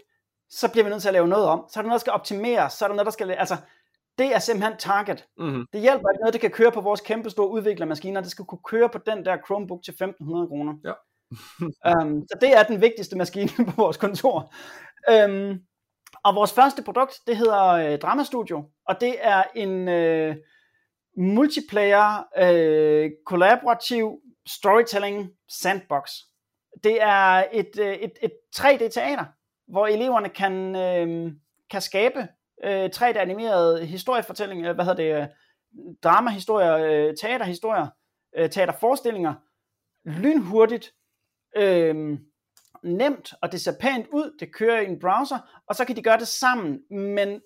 [0.50, 1.66] så bliver vi nødt til at lave noget om.
[1.70, 3.32] Så er der noget, der skal optimeres, så er der noget, der skal...
[3.32, 3.58] Altså,
[4.18, 5.26] det er simpelthen target.
[5.38, 5.66] Mm-hmm.
[5.74, 8.22] Det hjælper ikke noget, det kan køre på vores kæmpe store udviklermaskiner.
[8.22, 10.74] Det skal kunne køre på den der Chromebook til 1.500 kroner.
[10.84, 10.94] Ja.
[11.92, 14.54] um, så det er den vigtigste maskine på vores kontor.
[15.26, 15.60] Um,
[16.24, 20.36] og vores første produkt, det hedder uh, Drama Studio, og det er en uh,
[21.18, 26.12] multiplayer, uh, kollaborativ storytelling sandbox.
[26.84, 29.26] Det er et, øh, et, et 3D-teater,
[29.68, 31.32] hvor eleverne kan, øh,
[31.70, 32.28] kan skabe
[32.64, 35.28] øh, 3D-animerede historiefortællinger, øh, hvad hedder det, øh,
[36.04, 37.88] dramahistorier, øh, teaterhistorier,
[38.38, 39.34] øh, teaterforestillinger,
[40.06, 40.94] lynhurtigt,
[41.56, 42.20] øh,
[42.84, 46.04] nemt, og det ser pænt ud, det kører i en browser, og så kan de
[46.04, 47.42] gøre det sammen, men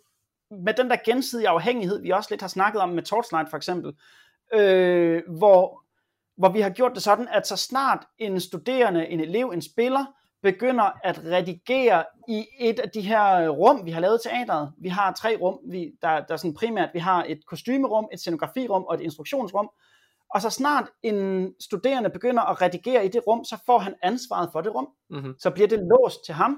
[0.52, 3.94] med den der gensidige afhængighed, vi også lidt har snakket om med Torchlight for eksempel,
[4.54, 5.84] øh, hvor,
[6.38, 10.06] hvor vi har gjort det sådan, at så snart en studerende, en elev, en spiller,
[10.44, 14.72] begynder at redigere i et af de her rum, vi har lavet teateret.
[14.82, 18.20] Vi har tre rum, vi, der, der er sådan primært, vi har et kostymerum, et
[18.20, 19.70] scenografirum og et instruktionsrum.
[20.34, 24.50] Og så snart en studerende begynder at redigere i det rum, så får han ansvaret
[24.52, 24.88] for det rum.
[25.10, 25.34] Mm-hmm.
[25.40, 26.58] Så bliver det låst til ham.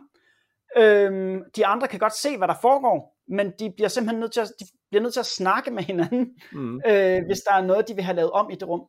[0.78, 4.42] Øhm, de andre kan godt se, hvad der foregår, men de bliver simpelthen nødt til
[4.42, 6.82] at, de bliver nødt til at snakke med hinanden, mm.
[6.88, 8.82] øh, hvis der er noget, de vil have lavet om i det rum.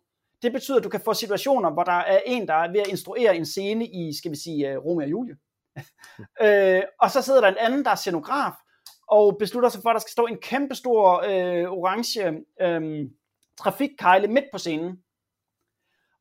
[0.43, 2.87] Det betyder, at du kan få situationer, hvor der er en, der er ved at
[2.87, 5.37] instruere en scene i, skal vi sige, uh, Romeo og Julie.
[6.45, 8.53] øh, og så sidder der en anden, der er scenograf,
[9.09, 13.11] og beslutter sig for, at der skal stå en kæmpe stor øh, orange øh,
[13.59, 14.99] trafikkejle midt på scenen.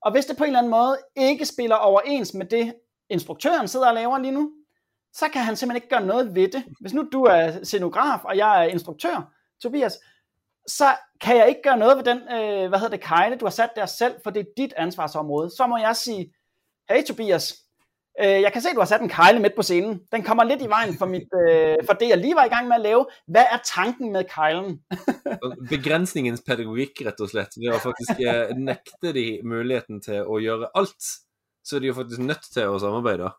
[0.02, 2.74] Og hvis det på en eller anden måde ikke spiller overens med det,
[3.10, 4.52] instruktøren sidder og laver lige nu,
[5.14, 6.64] så kan han simpelthen ikke gøre noget ved det.
[6.82, 10.00] Hvis nu du er scenograf, og jeg er instruktør, Tobias,
[10.70, 13.52] så kan jeg ikke gøre noget ved den, øh, hvad hedder det, kejle, du har
[13.52, 15.50] sat der selv, for det er dit ansvarsområde.
[15.50, 16.34] Så må jeg sige,
[16.90, 17.54] hey Tobias,
[18.22, 20.02] Øh, jeg kan se, at du har sat en kejle midt på scenen.
[20.12, 22.68] Den kommer lidt i vejen for, mit, øh, for det, jeg lige var i gang
[22.68, 23.06] med at lave.
[23.28, 24.80] Hvad er tanken med kejlen?
[25.74, 27.56] Begrensningens pedagogikk, rett og slett.
[27.56, 31.12] Ved å faktisk eh, nekte de muligheten til å gjøre alt,
[31.64, 33.32] så er de jo faktisk nødt til å samarbeide.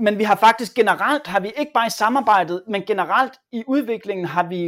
[0.00, 4.30] Men vi har faktisk generelt, har vi ikke bare i samarbejdet, men generelt i udviklingen
[4.32, 4.62] har vi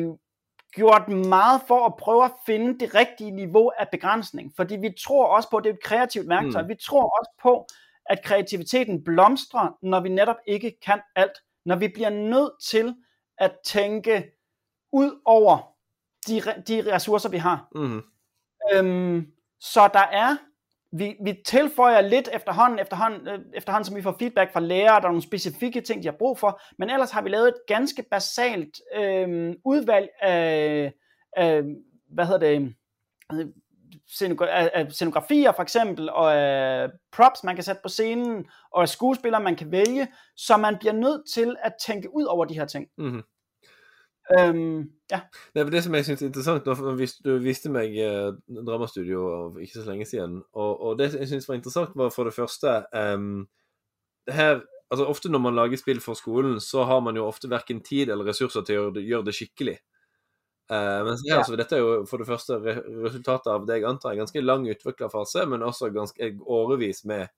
[0.73, 4.53] gjort meget for at prøve at finde det rigtige niveau af begrænsning.
[4.57, 6.63] Fordi vi tror også på, at det er et kreativt værktøj.
[6.63, 6.69] Mm.
[6.69, 7.67] Vi tror også på,
[8.07, 11.39] at kreativiteten blomstrer, når vi netop ikke kan alt.
[11.65, 12.95] Når vi bliver nødt til
[13.39, 14.25] at tænke
[14.93, 15.75] ud over
[16.27, 17.69] de, de ressourcer, vi har.
[17.75, 18.03] Mm.
[18.73, 19.27] Øhm,
[19.61, 20.37] så der er,
[20.93, 25.07] vi, vi tilføjer lidt efterhånden, efterhånden, øh, efterhånden, som vi får feedback fra lærere, der
[25.07, 28.05] er nogle specifikke ting, de har brug for, men ellers har vi lavet et ganske
[28.11, 30.93] basalt øh, udvalg af,
[31.37, 31.63] af,
[32.09, 32.75] hvad hedder det,
[34.75, 39.43] af scenografier for eksempel, og af props, man kan sætte på scenen, og af skuespillere,
[39.43, 42.87] man kan vælge, så man bliver nødt til at tænke ud over de her ting.
[42.99, 43.23] Mhm.
[44.39, 45.21] Øhm, ja.
[45.55, 48.33] Nei, men Det som jeg synes er interessant nå, for hvis Du viste meg eh,
[48.49, 52.25] dramastudio av ikke så lenge siden, og, og det jeg synes var interessant, var for
[52.29, 53.49] det første um,
[54.31, 54.61] her,
[54.91, 58.11] altså Ofte når man lager spill for skolen, så har man jo ofte verken tid
[58.11, 59.77] eller ressurser til å gjøre det, gjøre det skikkelig.
[60.73, 61.43] Uh, mens her, Ja.
[61.45, 64.23] så dette er jo for det første re resultatet av det jeg antar er en
[64.25, 67.29] ganske lang utviklerfase, men også ganske årevis med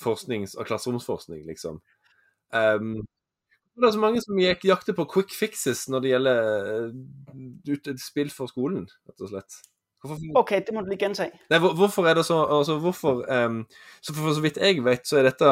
[0.00, 1.80] forsknings- og klasseromsforskning, liksom.
[2.52, 3.02] Um,
[3.76, 6.40] det er så mange som gikk, jakter på quick fixes når det gjelder
[7.76, 9.60] eh, spill for skolen, rett og slett.
[10.00, 11.38] Hvorfor, Okay, det må du lige gentage.
[11.52, 13.62] nei, hvor, hvorfor er det så altså hvorfor, ehm,
[14.00, 15.50] så for, for så vidt jeg vet, så er dette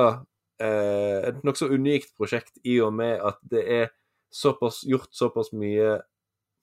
[0.64, 3.91] eh, et nokså unikt prosjekt i og med at det er
[4.33, 5.99] såpass, gjort såpass mye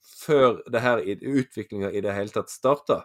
[0.06, 3.04] før det her utviklinga i det hele tatt starta.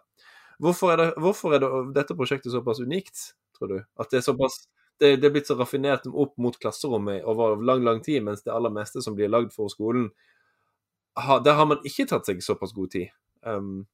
[0.62, 3.80] Hvorfor er, det, hvorfor er det, dette prosjektet såpass unikt, tror du?
[4.00, 4.60] At det er såpass
[5.02, 8.54] det, det er blitt så raffinert opp mot klasserommet over lang, lang tid, mens det
[8.54, 10.12] aller meste som blir lagd for skolen,
[11.20, 13.10] ha, der har man ikke tatt seg såpass god tid.
[13.42, 13.88] Um,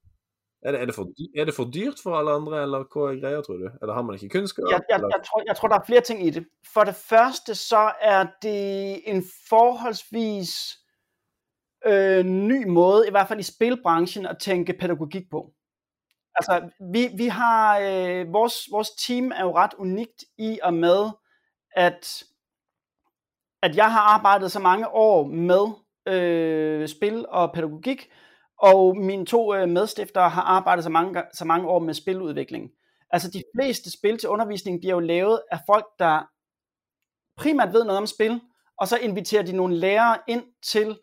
[0.65, 3.21] er, det, er, det for, er det for dyrt for alle andre, eller hva er
[3.21, 3.67] greia, tror du?
[3.81, 4.67] Eller har man ikke kunnskap?
[4.69, 6.43] Jeg, jeg, jeg, tror, jeg tror, der er flere ting i det.
[6.73, 10.53] For det første, så er det en forholdsvis
[11.85, 15.53] øh, ny måde, i hvert fald i spilbranchen, at tænke pædagogik på.
[16.37, 21.09] Altså, vi, vi har, øh, vores, vores team er jo ret unikt i og med,
[21.75, 22.23] at,
[23.63, 25.67] at jeg har arbejdet så mange år med
[26.13, 28.09] øh, spil og pædagogik,
[28.61, 32.69] og mine to øh, medstiftere har arbejdet så mange, så mange år med spiludvikling.
[33.09, 36.21] Altså de fleste spil til undervisning bliver jo lavet af folk, der
[37.37, 38.41] primært ved noget om spil,
[38.77, 40.97] og så inviterer de nogle lærere ind til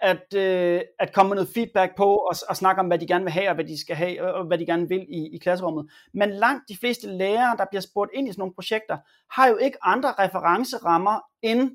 [0.00, 3.24] at, øh, at komme med noget feedback på og, og snakke om, hvad de gerne
[3.24, 5.90] vil have, og hvad de skal have, og, hvad de gerne vil i, i klasserummet.
[6.14, 8.98] Men langt de fleste lærere, der bliver spurgt ind i sådan nogle projekter,
[9.30, 11.70] har jo ikke andre referencerammer end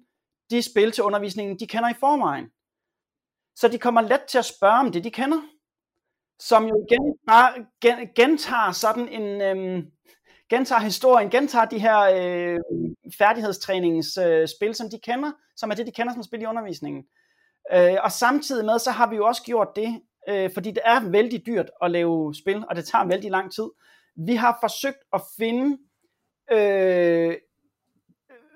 [0.49, 2.45] de spil til undervisningen, de kender i forvejen.
[3.55, 5.41] Så de kommer let til at spørge om det, de kender.
[6.39, 9.41] Som jo igen bare gen, gentager sådan en...
[9.41, 9.91] Øhm,
[10.49, 12.59] gentager historien, gentager de her øh,
[13.17, 17.03] færdighedstræningsspil, øh, spil, som de kender, som er det, de kender som spil i undervisningen.
[17.71, 21.09] Øh, og samtidig med, så har vi jo også gjort det, øh, fordi det er
[21.09, 23.69] vældig dyrt at lave spil, og det tager vældig lang tid.
[24.15, 25.77] Vi har forsøgt at finde,
[26.51, 27.35] øh,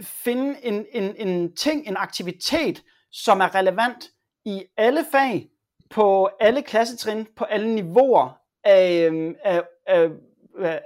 [0.01, 4.11] finde en, en, en ting, en aktivitet, som er relevant
[4.45, 5.49] i alle fag,
[5.89, 10.09] på alle klassetrin, på alle niveauer af, øhm, af, af,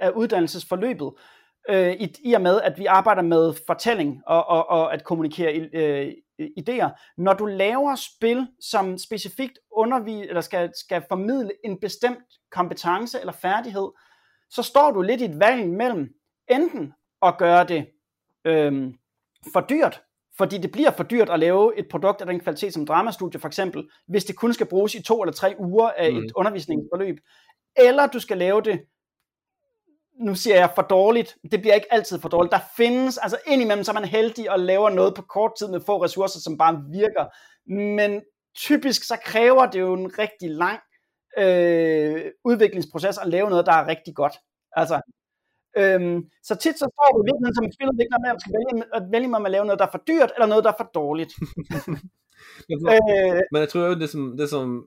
[0.00, 1.12] af uddannelsesforløbet,
[1.68, 5.68] øh, i, i og med, at vi arbejder med fortælling og, og, og at kommunikere
[5.74, 7.14] øh, idéer.
[7.18, 12.18] Når du laver spil, som specifikt undervis, eller skal, skal formidle en bestemt
[12.50, 13.88] kompetence eller færdighed,
[14.50, 16.08] så står du lidt i et valg mellem
[16.50, 16.92] enten
[17.22, 17.86] at gøre det
[18.44, 18.92] øh,
[19.52, 20.02] for dyrt,
[20.38, 23.48] fordi det bliver for dyrt at lave et produkt af den kvalitet som dramastudie for
[23.48, 26.18] eksempel, hvis det kun skal bruges i to eller tre uger af Mm.
[26.18, 27.16] et undervisningsforløb,
[27.76, 28.80] eller du skal lave det
[30.20, 32.52] nu siger jeg for dårligt, det bliver ikke altid for dårligt.
[32.52, 35.80] Der findes, altså indimellem så er man heldig og laver noget på kort tid med
[35.86, 37.24] få ressourcer, som bare virker.
[37.72, 38.22] Men
[38.56, 40.80] typisk så kræver det jo en rigtig lang
[41.38, 44.36] øh, udviklingsproces at lave noget, der er rigtig godt.
[44.76, 45.00] Altså,
[45.76, 48.84] øhm, så tit så står du i virkeligheden som spiludvikler med, at man skal vælge,
[48.98, 50.90] at vælge om at lave noget, der er for dyrt, eller noget, der er for
[51.00, 51.32] dårligt.
[52.92, 54.86] øh, Men jeg tror jo det som, det som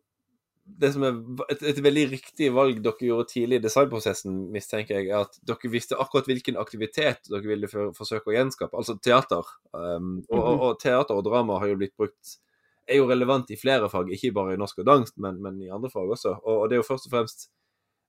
[0.66, 1.18] det som er
[1.54, 5.70] et, et veldig riktig valg dere gjorde tidlig i designprosessen, mistenker jeg, er at dere
[5.72, 9.46] visste akkurat hvilken aktivitet dere ville for, forsøke å gjenskape, altså teater.
[9.72, 12.40] Um, og, og, og teater og drama har jo blitt brukt
[12.86, 15.72] er jo relevant i flere fag, ikke bare i norsk og dansk, men, men i
[15.74, 16.36] andre fag også.
[16.44, 17.48] Og, og det er jo først og fremst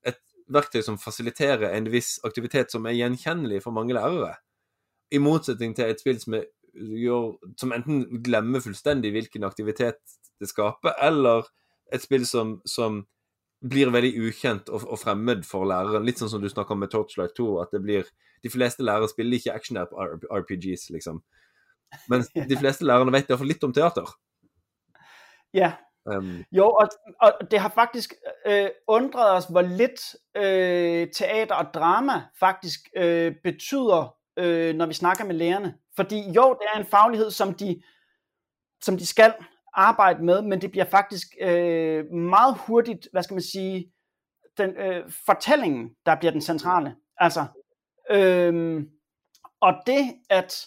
[0.07, 0.21] et
[0.53, 4.37] verktøy som fasiliterer en viss aktivitet som er gjenkjennelig for mange lærere.
[5.13, 10.03] I motsetning til et spill som, er, gjør, som enten glemmer fullstendig hvilken aktivitet
[10.41, 11.49] det skaper, eller
[11.95, 13.05] et spill som, som
[13.65, 16.05] blir veldig ukjent og, og, fremmed for læreren.
[16.07, 18.15] Litt sånn som du snakker om med Torchlight 2, at det blir
[18.45, 21.23] De fleste lærere spiller ikke action-RPGs, liksom.
[22.09, 24.13] Men de fleste lærerne vet iallfall litt om teater.
[25.57, 25.73] Ja.
[26.07, 28.15] Um, jo, og, og det har faktisk
[28.47, 34.95] øh, undret os, hvor lidt øh, teater og drama faktisk øh, betyder, øh, når vi
[34.95, 35.75] snakker med lærerne.
[35.97, 37.83] Fordi jo, det er en faglighed, som de,
[38.83, 39.35] som de skal
[39.77, 43.93] arbejde med, men det bliver faktisk øh, meget hurtigt, hvad skal man sige,
[44.59, 46.97] den øh, fortællingen, der bliver den centrale.
[47.19, 47.47] Altså,
[48.11, 48.83] øh,
[49.61, 50.67] og det, at,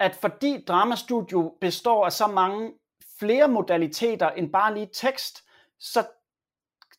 [0.00, 2.72] at fordi dramastudio består af så mange
[3.18, 5.44] flere modaliteter end bare lige tekst,
[5.78, 6.06] så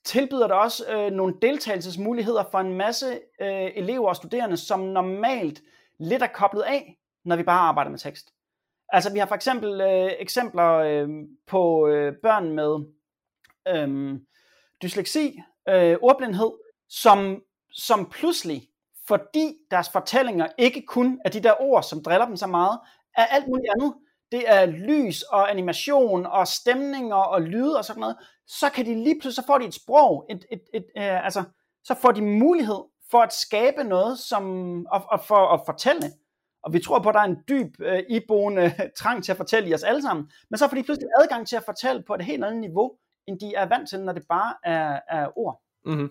[0.03, 5.61] tilbyder det også øh, nogle deltagelsesmuligheder for en masse øh, elever og studerende, som normalt
[5.99, 8.33] lidt er koblet af, når vi bare arbejder med tekst.
[8.91, 11.09] Altså vi har for eksempel øh, eksempler øh,
[11.47, 12.85] på øh, børn med
[13.67, 14.19] øh,
[14.83, 16.51] dysleksi, øh, ordblindhed,
[16.89, 18.69] som, som pludselig,
[19.07, 22.79] fordi deres fortællinger ikke kun er de der ord, som driller dem så meget,
[23.17, 23.93] er alt muligt andet.
[24.31, 28.15] Det er lys og animation og stemninger og lyde og sådan noget.
[28.47, 31.43] Så kan de lige pludselig, så får de et sprog, et, et, et, øh, altså,
[31.83, 36.01] så får de mulighed for at skabe noget, som, og, og for at fortælle
[36.63, 39.69] og vi tror på, at der er en dyb øh, iboende trang til at fortælle
[39.69, 40.31] i os alle sammen.
[40.49, 42.91] Men så får de pludselig adgang til at fortælle på et helt andet niveau,
[43.27, 45.61] end de er vant til, når det bare er, er ord.
[45.85, 46.09] Mm-hmm.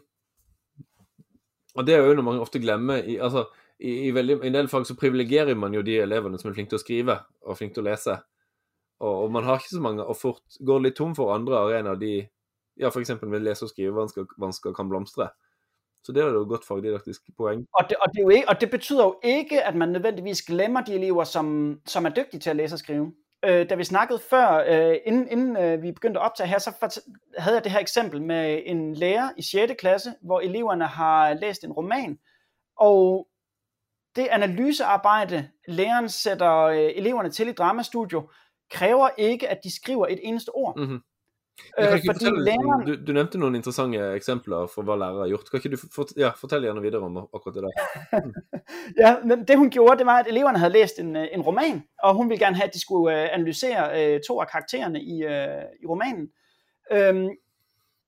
[1.74, 2.94] Og det er jo noget, man ofte glemmer.
[2.94, 3.44] I, altså,
[3.80, 6.55] i, i, veldig, I en del fag så privilegerer man jo de eleverne som er
[6.55, 8.16] flinke til å skrive og flinke til å lese.
[9.01, 12.01] Og, og man har ikke så mange, og fort går litt tom for andre arenaer
[12.01, 12.12] de
[12.78, 13.14] ja, f.eks.
[13.22, 15.28] med lese- og skrivevansker kan blomstre.
[16.05, 17.66] Så det er jo et godt fagdidaktisk poeng.
[17.74, 20.80] Og det, og, det jo ikke, og det betyder jo ikke, at man nødvendigvis glemmer
[20.80, 23.12] de elever, som, som er dygtige til at læse og skrive.
[23.44, 27.01] Øh, da vi snakkede før, øh, inden, inden øh, vi begyndte at optage her, så
[27.38, 29.72] havde jeg det her eksempel med en lærer i 6.
[29.78, 32.18] klasse, hvor eleverne har læst en roman,
[32.76, 33.28] og
[34.16, 38.30] det analysearbejde, læreren sætter øh, eleverne til i dramastudio,
[38.70, 40.78] kræver ikke, at de skriver et eneste ord.
[40.78, 41.01] Mm-hmm.
[41.78, 42.86] Kan ikke fortelle, læreren...
[42.86, 45.50] du, du nevnte noen interessante eksempler for hva lærere har gjort.
[45.50, 47.72] Kan ikke du fort, ja, fortælle gjerne videre om akkurat det der?
[49.02, 52.14] ja, men det hun gjorde, det var, at eleverne havde læst en, en roman, og
[52.14, 55.64] hun ville gerne have, at de skulle uh, analysere uh, to af karaktererne i, uh,
[55.82, 56.28] i romanen.
[56.94, 57.30] Um,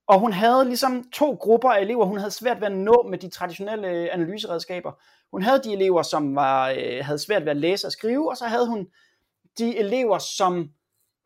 [0.07, 3.17] og hun havde ligesom to grupper af elever, hun havde svært ved at nå med
[3.17, 4.91] de traditionelle analyseredskaber.
[5.31, 8.37] Hun havde de elever, som var, uh, havde svært ved at læse og skrive, og
[8.37, 8.87] så havde hun
[9.57, 10.69] de elever, som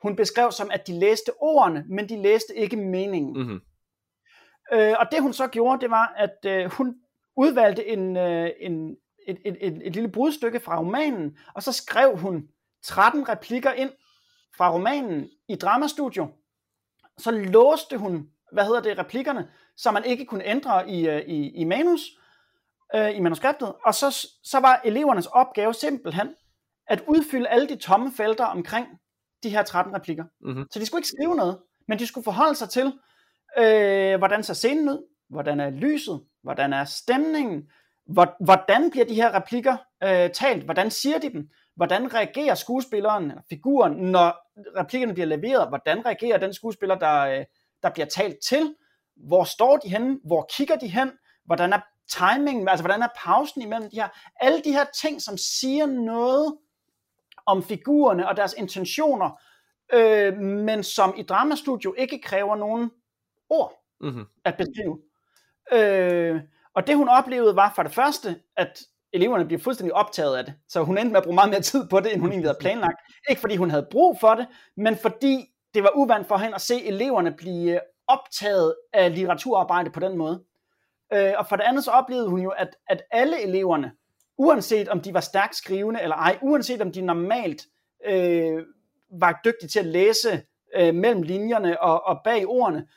[0.01, 3.33] hun beskrev som, at de læste ordene, men de læste ikke meningen.
[3.33, 3.61] Mm-hmm.
[4.73, 6.95] Øh, og det hun så gjorde, det var, at øh, hun
[7.37, 8.95] udvalgte en, øh, en,
[9.27, 12.47] et, et, et, et lille brudstykke fra romanen, og så skrev hun
[12.83, 13.91] 13 replikker ind
[14.57, 16.27] fra romanen i dramastudio.
[17.17, 21.49] Så låste hun, hvad hedder det, replikkerne, så man ikke kunne ændre i, øh, i,
[21.49, 22.01] i manus,
[22.95, 23.73] øh, i manuskriptet.
[23.85, 26.29] Og så, så var elevernes opgave simpelthen
[26.87, 28.87] at udfylde alle de tomme felter omkring
[29.45, 30.23] de her 13 replikker.
[30.41, 30.65] Mm-hmm.
[30.71, 32.93] Så de skulle ikke skrive noget, men de skulle forholde sig til,
[33.57, 37.63] øh, hvordan ser scenen ud, hvordan er lyset, hvordan er stemningen,
[38.39, 43.41] hvordan bliver de her replikker øh, talt, hvordan siger de dem, hvordan reagerer skuespilleren eller
[43.49, 44.33] figuren, når
[44.79, 47.45] replikkerne bliver leveret, hvordan reagerer den skuespiller, der, øh,
[47.83, 48.75] der bliver talt til,
[49.15, 51.11] hvor står de henne, hvor kigger de hen,
[51.45, 51.79] hvordan er
[52.09, 54.07] timingen, altså hvordan er pausen imellem de her,
[54.41, 56.57] alle de her ting, som siger noget
[57.45, 59.39] om figurerne og deres intentioner,
[59.93, 62.91] øh, men som i dramastudio ikke kræver nogen
[63.49, 64.25] ord mm-hmm.
[64.45, 64.99] at beskrive.
[65.73, 66.41] Øh,
[66.75, 68.81] og det hun oplevede var for det første, at
[69.13, 70.53] eleverne blev fuldstændig optaget af det.
[70.69, 72.59] Så hun endte med at bruge meget mere tid på det, end hun egentlig havde
[72.61, 72.99] planlagt.
[73.29, 76.61] Ikke fordi hun havde brug for det, men fordi det var uvandt for hende at
[76.61, 80.43] se eleverne blive optaget af litteraturarbejde på den måde.
[81.13, 83.91] Øh, og for det andet så oplevede hun jo, at, at alle eleverne
[84.37, 87.61] uanset om de var stærkt skrivende eller ej, uanset om de normalt
[88.07, 88.63] øh,
[89.19, 90.41] var dygtige til at læse
[90.75, 92.87] øh, mellem linjerne og, og bag ordene,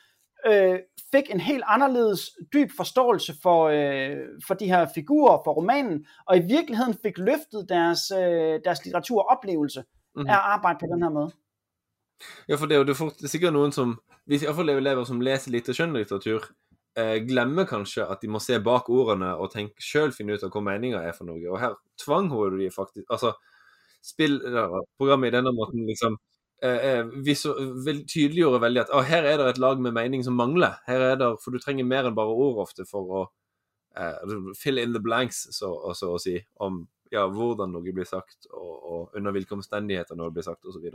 [0.47, 0.79] øh,
[1.11, 4.17] fik en helt anderledes dyb forståelse for, øh,
[4.47, 9.83] for de her figurer, for romanen, og i virkeligheden fik løftet deres, øh, deres litteraturoplevelse
[10.15, 10.29] mm-hmm.
[10.29, 11.31] af at arbejde på den her måde.
[12.49, 15.51] Ja, for det er jo det er sikkert noen som, hvis iallfall elever som leser
[15.51, 16.49] litt skjønnlitteratur,
[16.97, 20.53] eh, glemmer kanskje at de må se bak ordene og tenke sjøl finne ut av
[20.53, 21.43] hva meninga er for noe.
[21.51, 23.33] Og her tvang hun de faktisk Altså,
[24.01, 24.39] spill
[24.97, 26.15] programmet i denne måten liksom
[26.63, 27.49] eh, eh visu,
[27.85, 30.79] tydeliggjorde veldig at ah, her er det et lag med mening som mangler.
[30.87, 33.25] Her er det, For du trenger mer enn bare ord ofte for å
[33.97, 38.47] eh, fill in the blanks, så, så å si, om ja, hvordan noe blir sagt,
[38.53, 40.85] og, og under hvilke omstendigheter noe blir sagt, osv.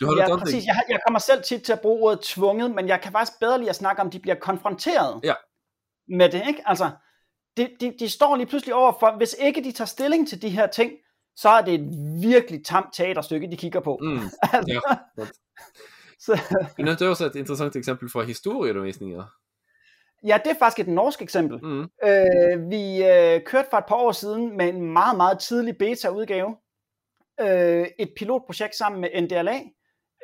[0.00, 0.66] Du har Ja, et annet præcis.
[0.66, 3.58] Jeg, jeg kommer selv tit til at bruge ordet tvunget, men jeg kan faktisk bedre
[3.58, 5.34] lide at snakke om, at de bliver konfronteret Ja.
[6.08, 6.42] med det.
[6.48, 6.62] Ikke?
[6.66, 6.90] Altså,
[7.56, 10.48] de, de, de står lige pludselig over for, hvis ikke de tager stilling til de
[10.50, 10.92] her ting,
[11.36, 11.88] så er det et
[12.22, 13.98] virkelig tamt teaterstykke, de kigger på.
[14.02, 14.18] Mm,
[14.52, 14.72] Altså,
[15.18, 15.24] ja,
[16.18, 16.40] så,
[16.78, 19.22] Du nevnte også et interessant eksempel fra historieundervisninga.
[20.24, 21.58] ja, det er faktisk et norsk eksempel.
[21.62, 21.80] Mm.
[22.04, 26.56] Øh, vi øh, kørte for et par år siden med en meget, meget tidlig beta-udgave.
[27.40, 29.60] Øh, et pilotprojekt sammen med NDLA,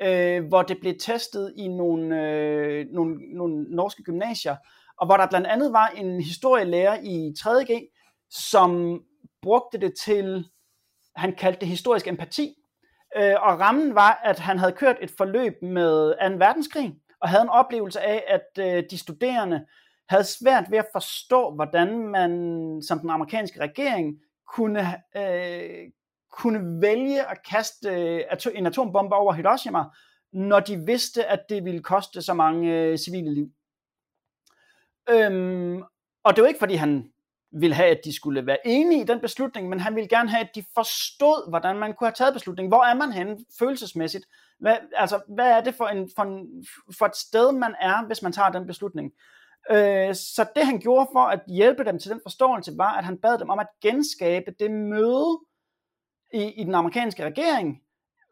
[0.03, 4.57] øh, hvor det blev testet i nogle, øh, nogle, nogle norske gymnasier,
[4.99, 7.89] og hvor der blandt andet var en historielærer i 3.G,
[8.31, 9.01] som
[9.43, 10.45] brugte det til,
[11.17, 12.55] han kaldte det historisk empati,
[13.17, 16.37] øh, og rammen var, at han havde kørt et forløb med 2.
[16.37, 19.67] verdenskrig, og havde en oplevelse af, at øh, de studerende
[20.09, 22.33] havde svært ved at forstå, hvordan man
[22.83, 24.15] som den amerikanske regering
[24.57, 24.81] kunne,
[25.17, 25.91] øh,
[26.33, 29.85] kunne vælge at kaste øh, en atombombe over Hiroshima,
[30.33, 33.51] når de vidste, at det ville koste så mange øh, civile liv.
[35.11, 35.83] Øhm,
[36.25, 37.13] og det var ikke, fordi han
[37.53, 40.41] ville have, at de skulle være enige i den beslutning, men han ville gerne have,
[40.41, 42.71] at de forstod, hvordan man kunne have taget beslutningen.
[42.71, 44.27] Hvor er man henne følelsesmæssigt?
[44.61, 46.67] Hvad, altså, hvad er det for, en, for, en,
[46.99, 49.13] for et sted, man er, hvis man tager den beslutning?
[49.71, 53.19] Øh, så det han gjorde for at hjælpe dem til den forståelse, var, at han
[53.19, 55.39] bad dem om at genskabe det møde
[56.35, 57.81] i, i den amerikanske regering,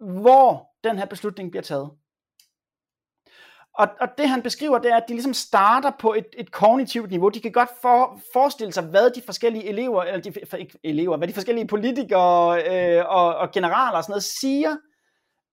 [0.00, 1.90] hvor den her beslutning bliver taget.
[3.78, 7.10] Og, og det han beskriver, det er, at de ligesom starter på et, et kognitivt
[7.10, 7.28] niveau.
[7.28, 11.16] De kan godt for, forestille sig, hvad de forskellige elever, eller de, for, ikke elever,
[11.16, 14.76] hvad de forskellige politikere øh, og, og generaler og sådan noget siger.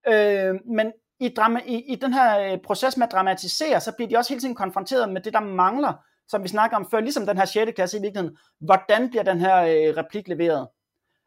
[0.07, 4.09] Øh, men i, drama, i, i den her øh, proces med at dramatisere, så bliver
[4.09, 5.93] de også hele tiden konfronteret med det, der mangler,
[6.27, 7.71] som vi snakker om før, ligesom den her 6.
[7.75, 8.37] klasse i virkeligheden.
[8.59, 10.67] Hvordan bliver den her øh, replik leveret?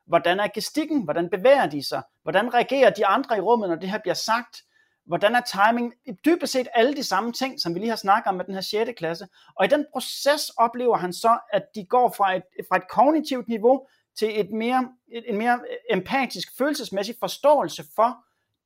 [0.09, 1.03] Hvordan er gestikken?
[1.03, 2.03] Hvordan bevæger de sig?
[2.23, 4.63] Hvordan reagerer de andre i rummet, når det her bliver sagt?
[5.07, 5.95] Hvordan er timing?
[6.25, 8.61] Dybest set alle de samme ting, som vi lige har snakket om med den her
[8.61, 8.91] 6.
[8.97, 9.27] klasse.
[9.57, 13.49] Og i den proces oplever han så, at de går fra et, fra et kognitivt
[13.49, 13.87] niveau
[14.19, 18.17] til et mere, et, en mere empatisk, følelsesmæssig forståelse for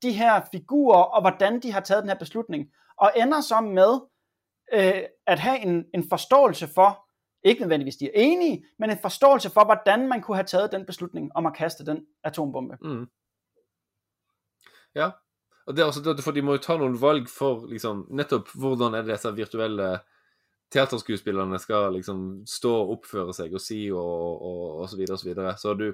[0.02, 2.68] de her figurer, og hvordan de har taget den her beslutning.
[2.96, 4.00] Og ender så med
[4.72, 7.01] øh, at have en, en forståelse for,
[7.44, 10.86] ikke nødvendigvis de er enige, men en forståelse for, hvordan man kunne have taget den
[10.86, 12.76] beslutning om at kaste den atombombe.
[12.82, 13.06] Mm.
[14.94, 15.10] Ja.
[15.66, 18.48] Og det er også det, for de må jo ta nogle valg for liksom, nettopp
[18.54, 19.98] hvordan er det disse virtuelle
[20.72, 25.20] teaterskuespillerne skal liksom stå og oppføre seg og si og, og, og så videre og
[25.20, 25.56] så videre.
[25.58, 25.92] Så du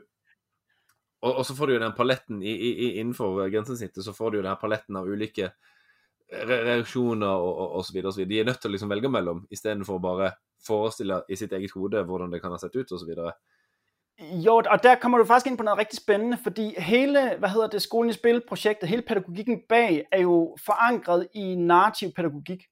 [1.21, 4.31] og, og så får du jo den paletten i, i, i, innenfor grensesnittet, så får
[4.31, 5.51] du jo den her paletten av ulike
[6.29, 8.31] reaktioner reaksjoner og, og, og så videre og så videre.
[8.31, 10.31] De er nødt til å liksom velge mellom, istedenfor å bare
[10.67, 13.33] forestiller i sitt eget hode hvordan det kan ha sett ut, og så videre.
[14.21, 17.69] Jo, og der kommer du faktisk ind på noget rigtig spændende, fordi hele, hvad hedder
[17.69, 22.65] det, skolen i spil-projektet, hele pædagogikken bag, er jo forankret i narrativ pædagogik.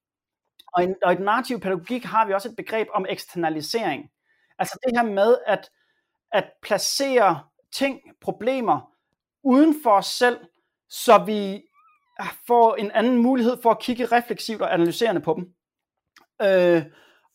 [0.73, 4.11] Og i, og i narrativ pædagogik har vi også et begreb om eksternalisering.
[4.59, 5.71] Altså det her med at,
[6.33, 7.41] at placere
[7.73, 8.93] ting, problemer
[9.43, 10.39] uden for os selv,
[10.89, 11.63] så vi
[12.47, 15.55] får en anden mulighed for at kigge refleksivt og analyserende på dem.
[16.43, 16.83] Øh,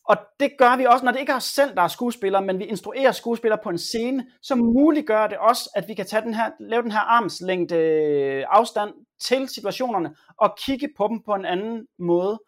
[0.06, 2.60] og det gør vi også, når det ikke er os selv, der er skuespillere, men
[2.60, 6.34] vi instruerer skuespillere på en scene, så muliggør det også, at vi kan tage den
[6.34, 11.46] her, lave den her armslængde øh, afstand til situationerne og kigge på dem på en
[11.46, 12.40] anden måde.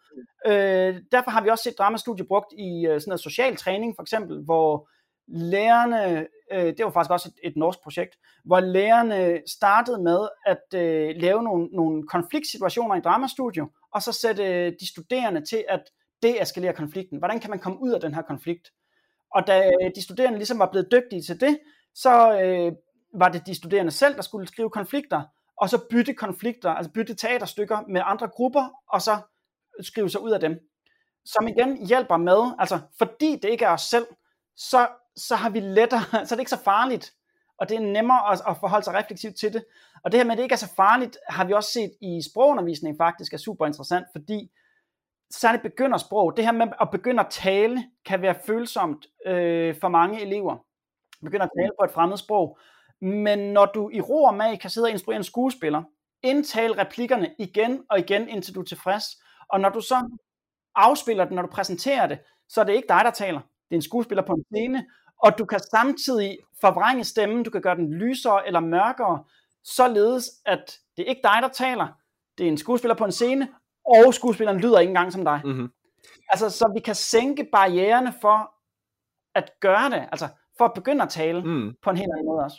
[0.46, 4.02] Øh, derfor har vi også set dramastudie brugt i øh, sådan noget social træning, for
[4.02, 4.88] eksempel, hvor
[5.28, 10.80] lærerne, øh, det var faktisk også et, et norsk projekt, hvor lærerne startede med at
[10.80, 15.82] øh, lave nogle, nogle konfliktsituationer i dramastudio, og så sætte de studerende til at
[16.24, 17.18] deeskalere konflikten.
[17.18, 18.72] Hvordan kan man komme ud af den her konflikt?
[19.34, 21.58] Og da øh, de studerende ligesom var blevet dygtige til det,
[21.94, 22.72] så øh,
[23.14, 25.22] var det de studerende selv, der skulle skrive konflikter,
[25.56, 29.18] og så bytte konflikter, altså bytte teaterstykker med andre grupper, og så
[29.80, 30.58] skrive sig ud af dem.
[31.24, 34.06] Som igen hjælper med, altså fordi det ikke er os selv,
[34.56, 37.12] så, så har vi lettere, så er det ikke så farligt,
[37.58, 39.64] og det er nemmere at, at forholde sig refleksivt til det.
[40.04, 42.22] Og det her med, at det ikke er så farligt, har vi også set i
[42.30, 44.50] sprogundervisning faktisk er super interessant, fordi
[45.30, 50.22] særligt begyndersprog, det her med at begynde at tale, kan være følsomt øh, for mange
[50.22, 50.56] elever.
[51.24, 52.58] Begynder at tale på et fremmed sprog.
[53.00, 55.82] Men når du i ro og mag kan sidde og instruere en skuespiller,
[56.22, 59.04] indtale replikkerne igen og igen, indtil du er tilfreds,
[59.48, 60.18] og når du så
[60.74, 62.18] afspiller det, når du præsenterer det,
[62.48, 63.40] så er det ikke dig, der taler.
[63.40, 64.86] Det er en skuespiller på en scene,
[65.18, 69.24] og du kan samtidig forvrænge stemmen, du kan gøre den lysere eller mørkere,
[69.64, 71.88] således at det er ikke dig, der taler,
[72.38, 73.48] det er en skuespiller på en scene,
[73.86, 75.40] og skuespilleren lyder ikke engang som dig.
[75.44, 75.68] Mm -hmm.
[76.28, 78.50] Altså, så vi kan sænke barriererne for
[79.34, 80.08] at gøre det.
[80.12, 80.28] Altså,
[80.58, 81.74] for at begynde at tale Mm.
[81.82, 82.56] på en helt anden måde også.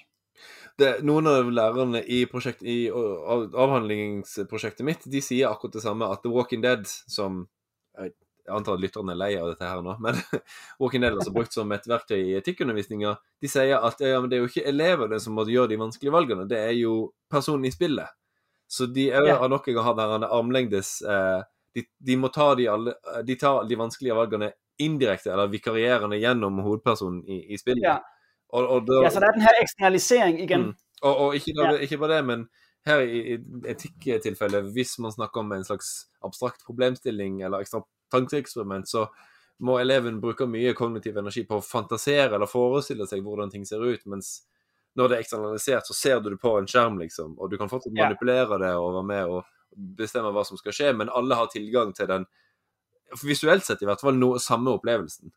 [0.80, 6.06] Det, noen av lærerne i, prosjekt, i av- avhandlingsprosjektet mitt de sier akkurat det samme,
[6.12, 7.48] at The Walking Dead, som
[7.98, 8.12] Jeg
[8.58, 10.16] antar at lytterne er lei av dette her nå, men
[10.80, 13.16] Walking Dead er altså brukt som et verktøy i etikkundervisninga.
[13.42, 16.12] De sier at ja, men det er jo ikke elevene som må gjøre de vanskelige
[16.14, 18.06] valgene, det er jo personen i spillet.
[18.68, 19.38] Så de er Ja.
[19.38, 21.42] av nok en gang har denne armlengdes eh,
[21.76, 22.94] de, de må ta de alle
[23.28, 27.84] De tar de vanskelige valgene indirekte eller vikarierende gjennom hovedpersonen i, i spillet.
[27.84, 28.00] Ja.
[28.52, 30.62] Og, og da, Ja, så der er den her eksternalisering igen.
[30.72, 30.76] Mm.
[31.02, 31.80] Og, og ikke, bare, Ja.
[31.86, 32.48] ikke bare det, men
[32.86, 33.38] her i, i
[33.72, 39.08] etikktilfellet, hvis man snakker om en slags abstrakt problemstilling eller ekstra tankeeksperiment, så
[39.60, 43.84] må eleven bruke mye kognitiv energi på å fantasere eller forestille seg hvordan ting ser
[43.84, 44.42] ut, mens
[44.96, 47.72] når det er eksternalisert, så ser du det på en skjerm, liksom, og du kan
[47.72, 49.44] fortsatt manipulere det og være med og
[50.00, 52.28] bestemme hva som skal skje, men alle har tilgang til den
[53.24, 55.34] visuelt sett i hvert fall no, samme opplevelsen.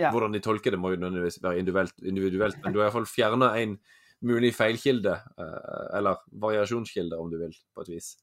[0.00, 0.12] Ja.
[0.14, 3.52] Hvordan de tolker det må jo nødvendigvis være individuelt, individuelt men du har iallfall fjerna
[3.60, 3.76] en
[4.24, 8.14] mulig feilkilde, eh, eller variasjonskilde, om du vil, på et vis.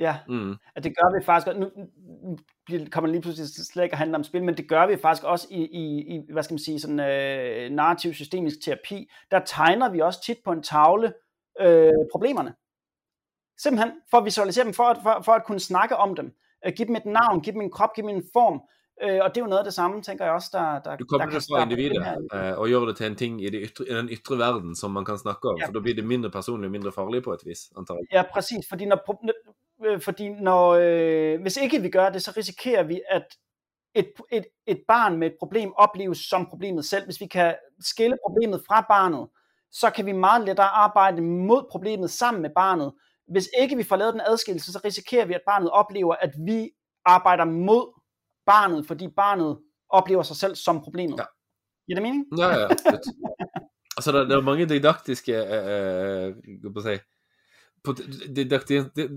[0.00, 0.54] Ja, Mm.
[0.76, 1.60] at det gør vi faktisk også.
[1.60, 1.70] Nu
[2.66, 5.24] bliver- kommer lige pludselig slet ikke at handle om spil, men det gør vi faktisk
[5.24, 9.10] også i, i, i hvad skal man sige, sådan øh, narrativ systemisk terapi.
[9.30, 11.12] Der tegner vi også tit på en tavle
[11.60, 12.54] øh, problemerne.
[13.62, 16.32] Simpelthen for at visualisere dem, for at, for, for at kunne snakke om dem.
[16.66, 18.60] Øh, give dem et navn, give dem en krop, give dem en form.
[19.02, 21.04] Øh, og det er jo noget af det samme, tænker jeg også, der, der, Du
[21.04, 22.16] der kobler kan det fra individet her.
[22.52, 24.90] eh, og gjør det til en ting i, det ytre, i den ytre verden som
[24.90, 25.56] man kan snakke om.
[25.60, 25.66] Ja.
[25.66, 28.06] For da blir det mindre personlig og mindre farlig på et vis, antar jeg.
[28.12, 28.64] Ja, præcis.
[28.68, 28.98] Fordi når,
[29.88, 33.26] øh, fordi når øh, hvis ikke vi gør det, så risikerer vi, at
[33.94, 37.04] et, et, et barn med et problem opleves som problemet selv.
[37.04, 39.28] Hvis vi kan skille problemet fra barnet,
[39.72, 42.92] så kan vi meget lettere arbejde mod problemet sammen med barnet.
[43.32, 46.70] Hvis ikke vi får lavet den adskillelse, så risikerer vi, at barnet oplever, at vi
[47.04, 48.00] arbejder mod
[48.46, 49.58] barnet, fordi barnet
[49.90, 51.18] oplever sig selv som problemet.
[51.18, 51.24] Ja.
[51.86, 52.24] Giver det mening?
[52.38, 52.68] Ja, ja.
[53.98, 56.34] Altså, det, det er mange didaktiske eh, eh,
[57.86, 58.44] det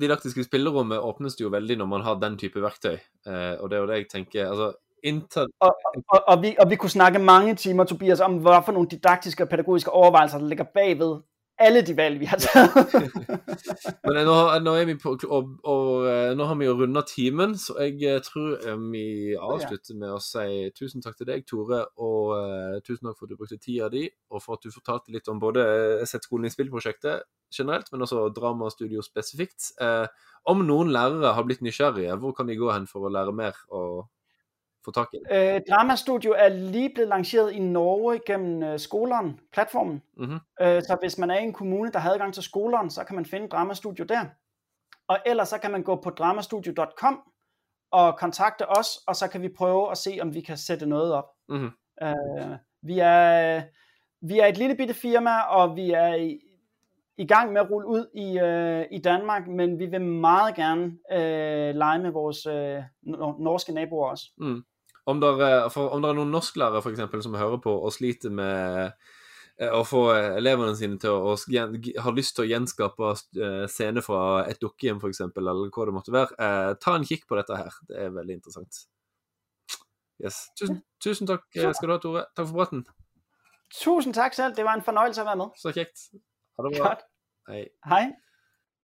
[0.02, 2.98] didaktiske spillerommet åpnes det jo veldig når man har den type verktøy.
[3.28, 4.72] Eh, og det er jo det jeg tenker altså,
[5.04, 5.48] inter...
[5.60, 5.76] Og,
[6.10, 9.50] og, og, vi, og vi kunne snakke mange timer, Tobias, om hvad nogle didaktiske og
[9.50, 11.20] pædagogiske overvejelser, der ligger bagved
[11.66, 12.94] alle de valg, vi har taget.
[14.06, 17.04] Men nå, har- nå er vi på og, og eh, nå har vi jo runda
[17.08, 19.04] timen, så jeg eh, tror eh, vi
[19.38, 23.34] avslutter med å si tusen takk til deg, Tore, og uh, tusen takk for at
[23.34, 25.66] du brukte tida di, og for at du fortalte litt om både
[26.10, 29.74] Sett skolen i spill-prosjektet generelt, men også dramastudio spesifikt.
[29.84, 30.08] Eh,
[30.50, 33.58] om noen lærere har blitt nysgjerrige, hvor kan de gå hen for å lære mer
[33.70, 34.08] og
[34.86, 40.02] få tak i øh, Dramastudio er lige blevet lanceret i Norge gennem øh, skoleren, platformen.
[40.18, 40.40] Mhm.
[40.62, 43.16] Øh, så hvis man er i en kommune, der har adgang til skoleren, så kan
[43.16, 44.26] man finde Dramastudio der.
[45.08, 47.22] Og ellers så kan man gå på dramastudio.com
[47.92, 51.14] og kontakte os, og så kan vi prøve at se, om vi kan sætte noget
[51.14, 51.26] op.
[51.50, 51.70] Mhm.
[52.04, 53.62] Øh, vi, er,
[54.22, 56.40] vi er et lille bitte firma, og vi er i,
[57.18, 60.84] i gang med at rulle ud i, øh, i Danmark, men vi vil meget gerne
[61.12, 64.26] øh, lege med vores øh, nor- norske naboer også.
[64.38, 64.64] Mm.
[65.12, 67.92] Om det er, for, om det er noen norsklærere for eksempel, som hører på og
[67.94, 72.50] sliter med eh, å få eh, elevene sine til å, å ha lyst til å
[72.50, 77.08] gjenskape eh, scener fra et dukkehjem, f.eks., eller hva det måtte være, eh, ta en
[77.08, 77.78] kikk på dette her.
[77.90, 78.84] Det er veldig interessant.
[80.22, 80.44] Yes.
[80.60, 82.26] Tusen, tusen takk eh, skal du ha, Tore.
[82.38, 82.84] Takk for praten.
[83.72, 85.56] Tusind tak selv, det var en fornøjelse at være med.
[85.58, 86.10] Så kjekt.
[86.58, 86.92] Ha det bra.
[86.92, 87.08] Godt.
[87.50, 87.64] Hei.
[87.90, 88.12] Hej.